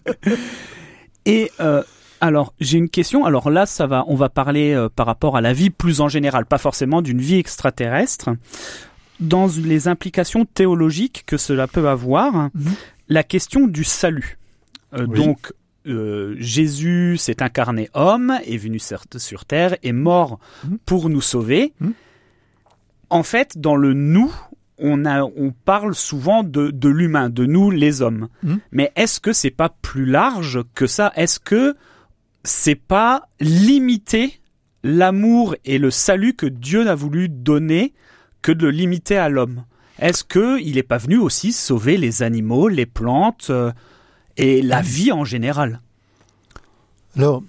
Et 1.24 1.50
euh, 1.60 1.82
alors, 2.20 2.52
j'ai 2.60 2.78
une 2.78 2.88
question. 2.88 3.24
Alors 3.24 3.50
là, 3.50 3.66
ça 3.66 3.86
va, 3.86 4.04
on 4.06 4.14
va 4.14 4.28
parler 4.28 4.72
euh, 4.72 4.88
par 4.88 5.06
rapport 5.06 5.36
à 5.36 5.40
la 5.40 5.52
vie 5.52 5.70
plus 5.70 6.00
en 6.00 6.08
général, 6.08 6.46
pas 6.46 6.58
forcément 6.58 7.02
d'une 7.02 7.20
vie 7.20 7.36
extraterrestre. 7.38 8.30
Dans 9.20 9.46
les 9.46 9.88
implications 9.88 10.44
théologiques 10.44 11.24
que 11.26 11.36
cela 11.36 11.66
peut 11.66 11.88
avoir, 11.88 12.50
mhm. 12.54 12.72
la 13.08 13.22
question 13.22 13.66
du 13.66 13.84
salut. 13.84 14.38
Euh, 14.94 15.06
donc, 15.06 15.52
euh, 15.86 16.34
Jésus 16.38 17.16
s'est 17.18 17.42
incarné 17.42 17.88
homme, 17.94 18.38
est 18.46 18.56
venu 18.56 18.78
sur 18.78 19.44
terre, 19.44 19.76
est 19.82 19.92
mort 19.92 20.38
mhm. 20.64 20.78
pour 20.84 21.08
nous 21.08 21.20
sauver. 21.20 21.72
Mhm. 21.80 21.92
En 23.10 23.22
fait, 23.22 23.58
dans 23.58 23.76
le 23.76 23.92
nous, 23.92 24.32
on, 24.78 25.04
a, 25.04 25.22
on 25.22 25.52
parle 25.64 25.94
souvent 25.94 26.42
de, 26.42 26.70
de 26.70 26.88
l'humain, 26.88 27.30
de 27.30 27.46
nous 27.46 27.70
les 27.70 28.02
hommes. 28.02 28.28
Mais 28.72 28.90
est-ce 28.96 29.20
que 29.20 29.32
c'est 29.32 29.50
pas 29.50 29.68
plus 29.68 30.06
large 30.06 30.60
que 30.74 30.86
ça? 30.86 31.12
Est-ce 31.14 31.38
que 31.38 31.76
c'est 32.42 32.74
pas 32.74 33.28
limiter 33.38 34.40
l'amour 34.82 35.54
et 35.64 35.78
le 35.78 35.90
salut 35.90 36.34
que 36.34 36.46
Dieu 36.46 36.84
n'a 36.84 36.94
voulu 36.94 37.28
donner 37.28 37.94
que 38.42 38.52
de 38.52 38.66
le 38.66 38.70
limiter 38.70 39.16
à 39.16 39.28
l'homme. 39.28 39.64
Est-ce 39.98 40.24
que 40.24 40.60
il 40.60 40.74
n'est 40.74 40.82
pas 40.82 40.98
venu 40.98 41.18
aussi 41.18 41.52
sauver 41.52 41.96
les 41.96 42.22
animaux, 42.22 42.68
les 42.68 42.86
plantes 42.86 43.48
euh, 43.50 43.72
et 44.36 44.62
la 44.62 44.82
vie 44.82 45.12
en 45.12 45.24
général? 45.24 45.80
Alors, 47.16 47.42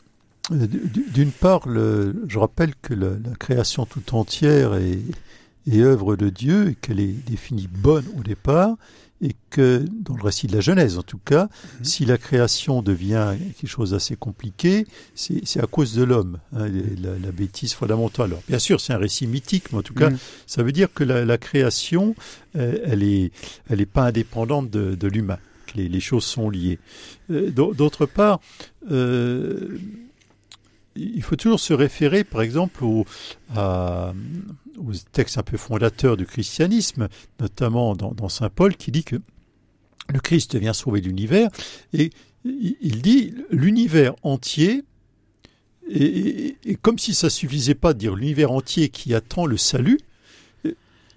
euh, 0.52 0.68
d'une 1.14 1.32
part, 1.32 1.62
je 1.66 2.38
rappelle 2.38 2.74
que 2.82 2.94
la, 2.94 3.36
création 3.40 3.86
tout 3.86 4.16
entière 4.16 4.76
est 4.76 5.80
œuvre 5.80 6.16
de 6.16 6.30
Dieu 6.30 6.70
et 6.70 6.76
qu'elle 6.76 7.00
est 7.00 7.26
définie 7.28 7.68
bonne 7.68 8.06
au 8.18 8.24
départ 8.24 8.76
et 9.24 9.36
que 9.50 9.86
dans 9.90 10.16
le 10.16 10.22
récit 10.22 10.48
de 10.48 10.54
la 10.54 10.60
Genèse, 10.60 10.98
en 10.98 11.02
tout 11.02 11.18
cas, 11.18 11.44
mhm. 11.44 11.84
si 11.86 12.06
la 12.06 12.18
création 12.18 12.82
devient 12.82 13.36
quelque 13.60 13.70
chose 13.70 13.92
d'assez 13.92 14.16
compliqué, 14.18 14.86
c'est 15.16 15.62
à 15.62 15.66
cause 15.66 15.96
de 15.96 16.04
l'homme, 16.04 16.40
hein, 16.56 16.68
la, 17.02 17.32
bêtise 17.32 17.74
fondamentale. 17.74 18.28
Alors, 18.28 18.44
bien 18.48 18.60
sûr, 18.60 18.82
c'est 18.82 18.94
un 18.94 18.98
récit 18.98 19.26
mythique, 19.26 19.72
mais 19.72 19.80
en 19.80 19.82
tout 19.82 19.94
cas, 19.94 20.10
mhm. 20.10 20.18
ça 20.46 20.62
veut 20.62 20.74
dire 20.74 20.94
que 20.94 21.04
la, 21.04 21.38
création, 21.38 22.16
euh, 22.58 22.78
elle 22.84 23.04
est, 23.04 23.32
elle 23.70 23.82
est 23.82 23.86
pas 23.86 24.04
indépendante 24.04 24.70
de, 24.70 24.94
de 24.94 25.08
l'humain. 25.08 25.40
Les, 25.76 25.88
les, 25.88 26.00
choses 26.00 26.26
sont 26.26 26.50
liées. 26.50 26.78
Euh, 27.32 27.50
d'autre 27.50 28.06
part, 28.06 28.42
euh, 28.92 29.80
il 30.96 31.24
faut 31.24 31.36
toujours 31.36 31.60
se 31.60 31.74
référer, 31.74 32.24
par 32.24 32.42
exemple, 32.42 32.84
à, 33.56 34.14
aux 34.78 34.94
textes 35.12 35.38
un 35.38 35.44
peu 35.44 35.58
fondateurs 35.58 36.18
du 36.18 36.26
christianisme, 36.26 37.08
notamment 37.40 37.96
dans, 37.96 38.30
Saint 38.30 38.50
Paul, 38.50 38.76
qui 38.76 38.92
dit 38.92 39.04
que 39.04 39.18
le 40.14 40.20
Christ 40.20 40.56
vient 40.56 40.74
sauver 40.74 41.02
l'univers, 41.02 41.50
et 41.94 42.12
il 42.46 43.02
dit 43.02 43.34
l'univers 43.50 44.14
entier, 44.24 44.84
et, 45.90 46.56
comme 46.82 47.00
si 47.00 47.14
ça 47.14 47.30
suffisait 47.30 47.76
pas 47.76 47.94
de 47.94 48.00
dire 48.00 48.16
l'univers 48.16 48.52
entier 48.52 48.90
qui 48.90 49.14
attend 49.14 49.46
le 49.46 49.58
salut, 49.58 50.00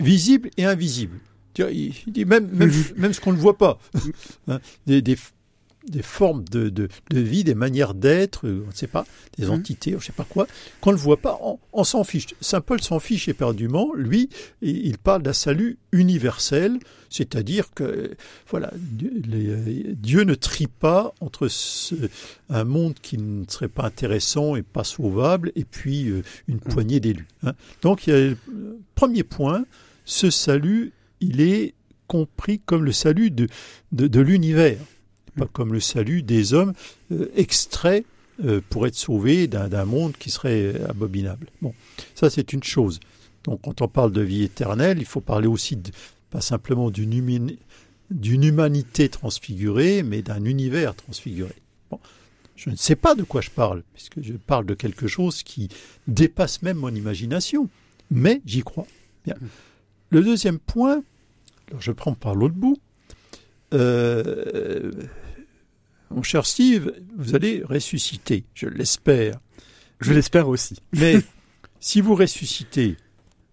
visible 0.01 0.51
et 0.57 0.65
invisible. 0.65 1.19
Il 1.59 1.95
dit 2.09 2.25
même, 2.27 2.49
même, 2.49 2.71
même 2.97 3.13
ce 3.13 3.21
qu'on 3.21 3.33
ne 3.33 3.39
voit 3.39 3.57
pas. 3.57 3.79
Hein, 4.47 4.61
des, 4.87 5.03
des, 5.03 5.17
des 5.89 6.03
formes 6.03 6.45
de, 6.45 6.69
de, 6.69 6.89
de, 7.11 7.21
vie, 7.21 7.45
des 7.45 7.55
manières 7.55 7.95
d'être, 7.95 8.47
euh, 8.47 8.63
on 8.65 8.69
ne 8.69 8.75
sait 8.75 8.87
pas, 8.87 9.07
des 9.39 9.47
mmh. 9.47 9.51
entités, 9.51 9.91
je 9.93 9.97
ne 9.97 10.01
sais 10.01 10.13
pas 10.13 10.25
quoi, 10.25 10.47
qu'on 10.81 10.93
ne 10.93 10.97
voit 10.97 11.17
pas, 11.17 11.39
on, 11.73 11.85
s'en 11.85 12.05
fiche. 12.05 12.27
Saint 12.41 12.61
Paul 12.61 12.83
s'en 12.83 12.99
fiche 12.99 13.29
éperdument, 13.29 13.93
lui, 13.95 14.29
il 14.63 14.99
parle 14.99 15.23
d'un 15.23 15.33
salut 15.33 15.79
universel, 15.93 16.79
c'est-à-dire 17.11 17.73
que 17.75 18.17
voilà, 18.49 18.73
Dieu 18.75 20.23
ne 20.25 20.35
trie 20.35 20.67
pas 20.67 21.15
entre 21.21 21.49
ce, 21.49 21.95
un 22.51 22.65
monde 22.65 22.95
qui 23.01 23.19
ne 23.19 23.45
serait 23.49 23.69
pas 23.69 23.85
intéressant 23.85 24.57
et 24.57 24.63
pas 24.63 24.85
sauvable, 24.85 25.53
et 25.55 25.65
puis 25.65 26.09
euh, 26.09 26.23
une 26.49 26.57
mmh. 26.57 26.61
poignée 26.61 27.01
d'élus. 27.01 27.29
Hein. 27.45 27.53
Donc, 27.83 28.07
il 28.07 28.15
y 28.15 28.31
a, 28.31 28.35
premier 28.95 29.23
point, 29.23 29.65
ce 30.05 30.31
salut, 30.31 30.93
il 31.21 31.41
est 31.41 31.75
compris 32.09 32.61
comme 32.61 32.85
le 32.85 32.93
salut 32.93 33.31
de, 33.31 33.49
de, 33.93 34.07
de 34.07 34.21
l'univers 34.21 34.79
pas 35.37 35.47
comme 35.47 35.73
le 35.73 35.81
salut 35.81 36.23
des 36.23 36.55
hommes 36.55 36.73
euh, 37.13 37.31
extraits 37.37 38.05
euh, 38.45 38.61
pour 38.69 38.87
être 38.87 38.95
sauvés 38.95 39.47
d'un 39.47 39.85
monde 39.85 40.13
qui 40.19 40.31
serait 40.31 40.75
abominable. 40.89 41.49
Bon, 41.63 41.75
ça 42.15 42.31
c'est 42.31 42.53
une 42.53 42.63
chose. 42.63 43.01
Donc 43.45 43.63
quand 43.63 43.81
on 43.83 43.89
parle 43.89 44.13
de 44.13 44.23
vie 44.23 44.43
éternelle, 44.43 44.99
il 44.99 45.07
faut 45.07 45.21
parler 45.21 45.47
aussi 45.47 45.79
pas 46.31 46.41
simplement 46.41 46.91
d'une 46.91 47.13
humanité 48.11 49.09
transfigurée, 49.09 50.03
mais 50.03 50.23
d'un 50.23 50.45
univers 50.45 50.95
transfiguré. 50.95 51.55
Bon, 51.91 52.01
je 52.57 52.71
ne 52.71 52.77
sais 52.77 52.97
pas 52.97 53.15
de 53.15 53.23
quoi 53.23 53.41
je 53.41 53.51
parle, 53.51 53.83
puisque 53.95 54.21
je 54.21 54.33
parle 54.33 54.67
de 54.67 54.75
quelque 54.75 55.07
chose 55.07 55.43
qui 55.43 55.69
dépasse 56.09 56.63
même 56.63 56.79
mon 56.79 56.95
imagination, 56.95 57.69
mais 58.11 58.43
j'y 58.45 58.63
crois. 58.63 58.87
Bien. 59.25 59.37
Le 60.11 60.23
deuxième 60.23 60.59
point, 60.59 61.03
alors 61.69 61.81
je 61.81 61.93
prends 61.93 62.15
par 62.15 62.35
l'autre 62.35 62.55
bout, 62.55 62.79
euh, 63.75 64.91
mon 66.11 66.23
cher 66.23 66.47
Steve, 66.47 66.93
vous 67.17 67.35
allez 67.35 67.63
ressusciter, 67.65 68.45
je 68.55 68.69
l'espère. 68.69 69.39
Je 70.01 70.13
l'espère 70.13 70.49
aussi. 70.49 70.77
Mais 70.93 71.17
si 71.81 72.01
vous 72.01 72.15
ressuscitez 72.15 72.97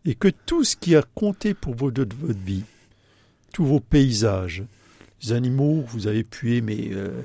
et 0.05 0.15
que 0.15 0.27
tout 0.27 0.63
ce 0.63 0.75
qui 0.75 0.95
a 0.95 1.03
compté 1.15 1.53
pour 1.53 1.75
vous 1.75 1.91
de 1.91 2.07
votre 2.19 2.39
vie, 2.39 2.63
tous 3.53 3.65
vos 3.65 3.79
paysages, 3.79 4.63
les 5.23 5.31
animaux 5.31 5.83
que 5.85 5.91
vous 5.91 6.07
avez 6.07 6.23
pu 6.23 6.57
aimer, 6.57 6.89
euh, 6.91 7.21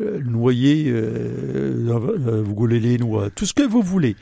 euh, 0.00 0.20
noyer, 0.22 0.86
euh, 0.88 2.42
vous 2.44 2.54
gauler 2.54 2.80
les 2.80 2.96
noix, 2.96 3.30
tout 3.30 3.44
ce 3.44 3.52
que 3.52 3.62
vous 3.62 3.82
voulez, 3.82 4.16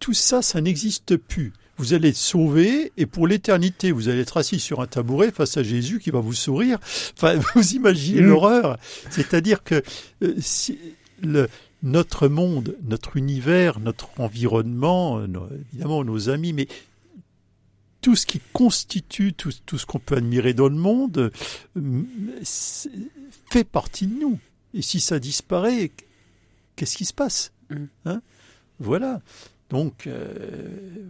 tout 0.00 0.14
ça, 0.14 0.42
ça 0.42 0.60
n'existe 0.60 1.16
plus 1.16 1.52
vous 1.82 1.94
allez 1.94 2.10
être 2.10 2.16
sauvé 2.16 2.92
et 2.96 3.06
pour 3.06 3.26
l'éternité, 3.26 3.90
vous 3.90 4.08
allez 4.08 4.20
être 4.20 4.36
assis 4.36 4.60
sur 4.60 4.80
un 4.80 4.86
tabouret 4.86 5.32
face 5.32 5.56
à 5.56 5.64
Jésus 5.64 5.98
qui 5.98 6.10
va 6.10 6.20
vous 6.20 6.32
sourire. 6.32 6.78
Enfin, 7.16 7.40
vous 7.56 7.74
imaginez 7.74 8.20
mm. 8.20 8.26
l'horreur. 8.26 8.78
C'est-à-dire 9.10 9.64
que 9.64 9.82
euh, 10.22 10.34
si 10.38 10.78
le, 11.20 11.48
notre 11.82 12.28
monde, 12.28 12.76
notre 12.84 13.16
univers, 13.16 13.80
notre 13.80 14.10
environnement, 14.20 15.18
euh, 15.18 15.26
évidemment 15.72 16.04
nos 16.04 16.30
amis, 16.30 16.52
mais 16.52 16.68
tout 18.00 18.14
ce 18.14 18.26
qui 18.26 18.40
constitue 18.52 19.32
tout, 19.32 19.50
tout 19.66 19.76
ce 19.76 19.84
qu'on 19.84 19.98
peut 19.98 20.18
admirer 20.18 20.54
dans 20.54 20.68
le 20.68 20.76
monde 20.76 21.32
euh, 21.76 22.02
fait 23.50 23.64
partie 23.64 24.06
de 24.06 24.20
nous. 24.20 24.38
Et 24.72 24.82
si 24.82 25.00
ça 25.00 25.18
disparaît, 25.18 25.90
qu'est-ce 26.76 26.96
qui 26.96 27.06
se 27.06 27.12
passe? 27.12 27.52
Mm. 27.70 27.84
hein? 28.04 28.22
Voilà. 28.78 29.20
Donc 29.72 30.06
euh, 30.06 30.28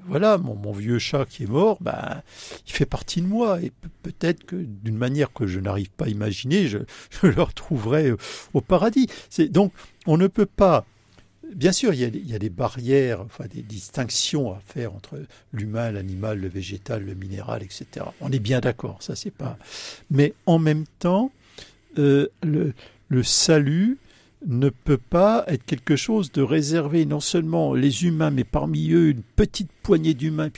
voilà, 0.07 0.39
mon, 0.39 0.71
vieux 0.71 1.01
chat 1.01 1.27
qui 1.27 1.43
est 1.43 1.49
mort, 1.49 1.79
ben, 1.81 2.23
il 2.65 2.73
fait 2.73 2.87
partie 2.87 3.21
de 3.21 3.27
moi 3.27 3.61
et 3.61 3.73
peut-être 4.05 4.45
que 4.45 4.55
d'une 4.55 4.97
manière 4.97 5.33
que 5.33 5.49
je 5.49 5.59
n'arrive 5.59 5.91
pas 5.91 6.05
à 6.05 6.09
imaginer, 6.09 6.69
je, 6.69 6.79
le 7.25 7.43
retrouverai 7.43 8.13
au, 8.55 8.61
paradis. 8.61 9.09
Donc 9.51 9.73
on 10.07 10.17
ne 10.17 10.29
peut 10.29 10.47
pas. 10.47 10.87
Bien 11.57 11.73
sûr, 11.73 11.93
il 11.93 12.01
y, 12.01 12.35
a, 12.35 12.39
des 12.39 12.51
barrières, 12.51 13.21
enfin 13.21 13.45
des 13.53 13.63
distinctions 13.63 14.53
à 14.55 14.61
faire 14.65 14.95
entre 14.95 15.21
l'humain, 15.53 15.91
l'animal, 15.91 16.39
le 16.39 16.49
végétal, 16.49 17.05
le 17.05 17.15
minéral, 17.15 17.65
etc. 17.65 18.07
On 18.21 18.31
est 18.31 18.39
bien 18.39 18.61
d'accord, 18.61 19.03
ça 19.03 19.17
c'est 19.17 19.33
pas. 19.33 19.59
Mais 20.09 20.35
en 20.47 20.61
même 20.61 20.85
temps, 21.01 21.33
euh, 21.99 22.29
le, 22.45 22.75
le 23.09 23.23
salut, 23.25 23.99
ne 24.47 24.69
peut 24.69 24.99
pas 24.99 25.45
être 25.47 25.65
quelque 25.65 25.97
chose 25.97 26.33
de 26.33 26.43
réservé 26.43 27.05
non 27.07 27.21
seulement 27.21 27.75
les 27.75 28.05
humains, 28.05 28.31
mais 28.31 28.45
parmi 28.45 28.91
eux 28.91 29.11
une 29.11 29.23
petite 29.23 29.71
poignée 29.83 30.15
d'humains. 30.15 30.51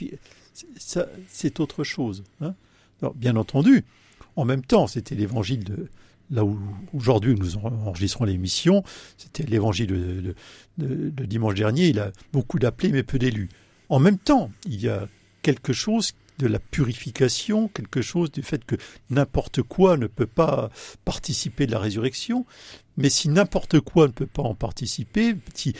Ça, 0.76 1.06
c'est 1.28 1.60
autre 1.60 1.84
chose. 1.84 2.24
Hein. 2.40 2.54
bien 3.14 3.36
entendu, 3.36 3.84
en 4.36 4.44
même 4.44 4.62
temps, 4.62 4.86
c'était 4.86 5.14
l'évangile 5.14 5.64
de 5.64 5.88
là 6.30 6.44
où 6.44 6.58
aujourd'hui 6.94 7.34
nous 7.34 7.56
enregistrons 7.58 8.24
l'émission, 8.24 8.82
c'était 9.18 9.44
l'évangile 9.44 9.88
de, 9.88 10.34
de, 10.78 11.24
dimanche 11.24 11.54
dernier. 11.54 11.88
Il 11.88 12.00
a 12.00 12.12
beaucoup 12.32 12.58
d'appelés 12.58 12.92
mais 12.92 13.02
peu 13.02 13.18
d'élus. 13.18 13.50
En 13.88 13.98
même 13.98 14.18
temps, 14.18 14.50
il 14.66 14.80
y 14.80 14.88
a 14.88 15.06
quelque 15.42 15.72
chose 15.72 16.12
de 16.38 16.46
la 16.46 16.58
purification, 16.58 17.68
quelque 17.68 18.02
chose 18.02 18.30
du 18.30 18.42
fait 18.42 18.64
que 18.64 18.76
n'importe 19.10 19.62
quoi 19.62 19.96
ne 19.96 20.06
peut 20.06 20.26
pas 20.26 20.70
participer 21.04 21.66
de 21.66 21.72
la 21.72 21.78
résurrection. 21.78 22.44
Mais 22.96 23.08
si 23.08 23.28
n'importe 23.28 23.80
quoi 23.80 24.06
ne 24.06 24.12
peut 24.12 24.26
pas 24.26 24.42
en 24.42 24.54
participer, 24.54 25.36
si 25.54 25.74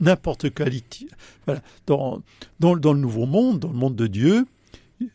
n'importe 0.00 0.52
qualité, 0.52 1.08
voilà, 1.46 1.62
dans, 1.86 2.22
dans, 2.60 2.76
dans 2.76 2.92
le 2.92 3.00
nouveau 3.00 3.26
monde, 3.26 3.60
dans 3.60 3.68
le 3.68 3.74
monde 3.74 3.96
de 3.96 4.06
Dieu, 4.06 4.46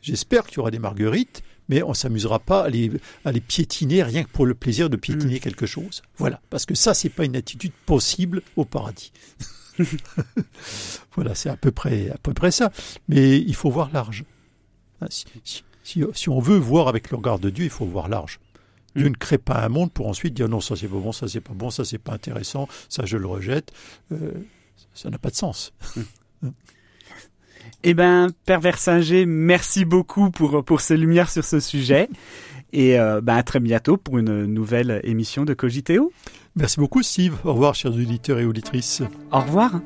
j'espère 0.02 0.46
qu'il 0.48 0.58
y 0.58 0.60
aura 0.60 0.72
des 0.72 0.80
marguerites, 0.80 1.44
mais 1.70 1.84
on 1.84 1.94
s'amusera 1.94 2.40
pas 2.40 2.64
à 2.64 2.70
les, 2.70 2.92
à 3.26 3.32
les 3.32 3.42
piétiner 3.42 4.04
rien 4.04 4.24
que 4.24 4.30
pour 4.30 4.46
le 4.46 4.54
plaisir 4.54 4.90
de 4.90 4.96
piétiner 4.96 5.40
quelque 5.40 5.66
chose. 5.66 6.02
Voilà, 6.18 6.42
parce 6.50 6.66
que 6.66 6.76
ça, 6.76 6.94
c'est 6.94 7.10
pas 7.10 7.26
une 7.26 7.36
attitude 7.36 7.74
possible 7.86 8.42
au 8.56 8.64
paradis. 8.64 9.12
voilà, 11.16 11.36
c'est 11.36 11.50
à 11.50 11.58
peu 11.58 11.72
près 11.72 12.10
à 12.10 12.18
peu 12.18 12.34
près 12.34 12.52
ça. 12.52 12.72
Mais 13.10 13.38
il 13.40 13.56
faut 13.56 13.70
voir 13.70 13.92
large. 13.92 14.24
Ah, 15.02 15.08
Si, 15.10 15.26
si- 16.14 16.30
on 16.30 16.40
veut 16.40 16.58
voir 16.58 16.88
avec 16.90 17.12
le 17.12 17.18
regard 17.18 17.40
de 17.40 17.50
Dieu, 17.50 17.64
il 17.66 17.70
faut 17.70 17.86
voir 17.86 18.10
large. 18.10 18.40
Dieu 18.96 19.06
Mm. 19.06 19.10
ne 19.12 19.16
crée 19.16 19.38
pas 19.38 19.64
un 19.64 19.70
monde 19.70 19.92
pour 19.92 20.08
ensuite 20.08 20.34
dire 20.34 20.50
non, 20.50 20.60
ça 20.60 20.76
c'est 20.76 20.88
pas 20.88 20.98
bon, 20.98 21.12
ça 21.12 21.28
c'est 21.28 21.40
pas 21.42 21.54
bon, 21.54 21.70
ça 21.70 21.86
c'est 21.86 21.98
pas 22.00 22.14
intéressant, 22.14 22.68
ça 22.90 23.06
je 23.06 23.18
le 23.18 23.28
rejette. 23.28 23.72
Euh, 24.12 24.32
ça 24.94 25.10
n'a 25.10 25.18
pas 25.18 25.30
de 25.30 25.36
sens. 25.36 25.72
Eh 27.84 27.94
ben, 27.94 28.30
Père 28.46 28.60
Versinger, 28.60 29.26
merci 29.26 29.86
beaucoup 29.86 30.32
pour, 30.32 30.64
pour 30.66 30.82
ces 30.82 30.98
lumières 30.98 31.30
sur 31.30 31.44
ce 31.44 31.60
sujet. 31.60 32.10
Et 32.74 33.00
euh, 33.00 33.22
ben, 33.22 33.36
à 33.36 33.44
très 33.44 33.60
bientôt 33.60 33.98
pour 33.98 34.18
une 34.18 34.46
nouvelle 34.46 35.00
émission 35.04 35.46
de 35.46 35.54
Cogiteo. 35.54 36.12
Merci 36.56 36.80
beaucoup 36.80 37.04
Steve. 37.04 37.36
Au 37.44 37.54
revoir 37.54 37.76
chers 37.76 37.92
auditeurs 37.94 38.40
et 38.40 38.46
auditrices. 38.46 39.04
Au 39.32 39.40
revoir. 39.42 39.80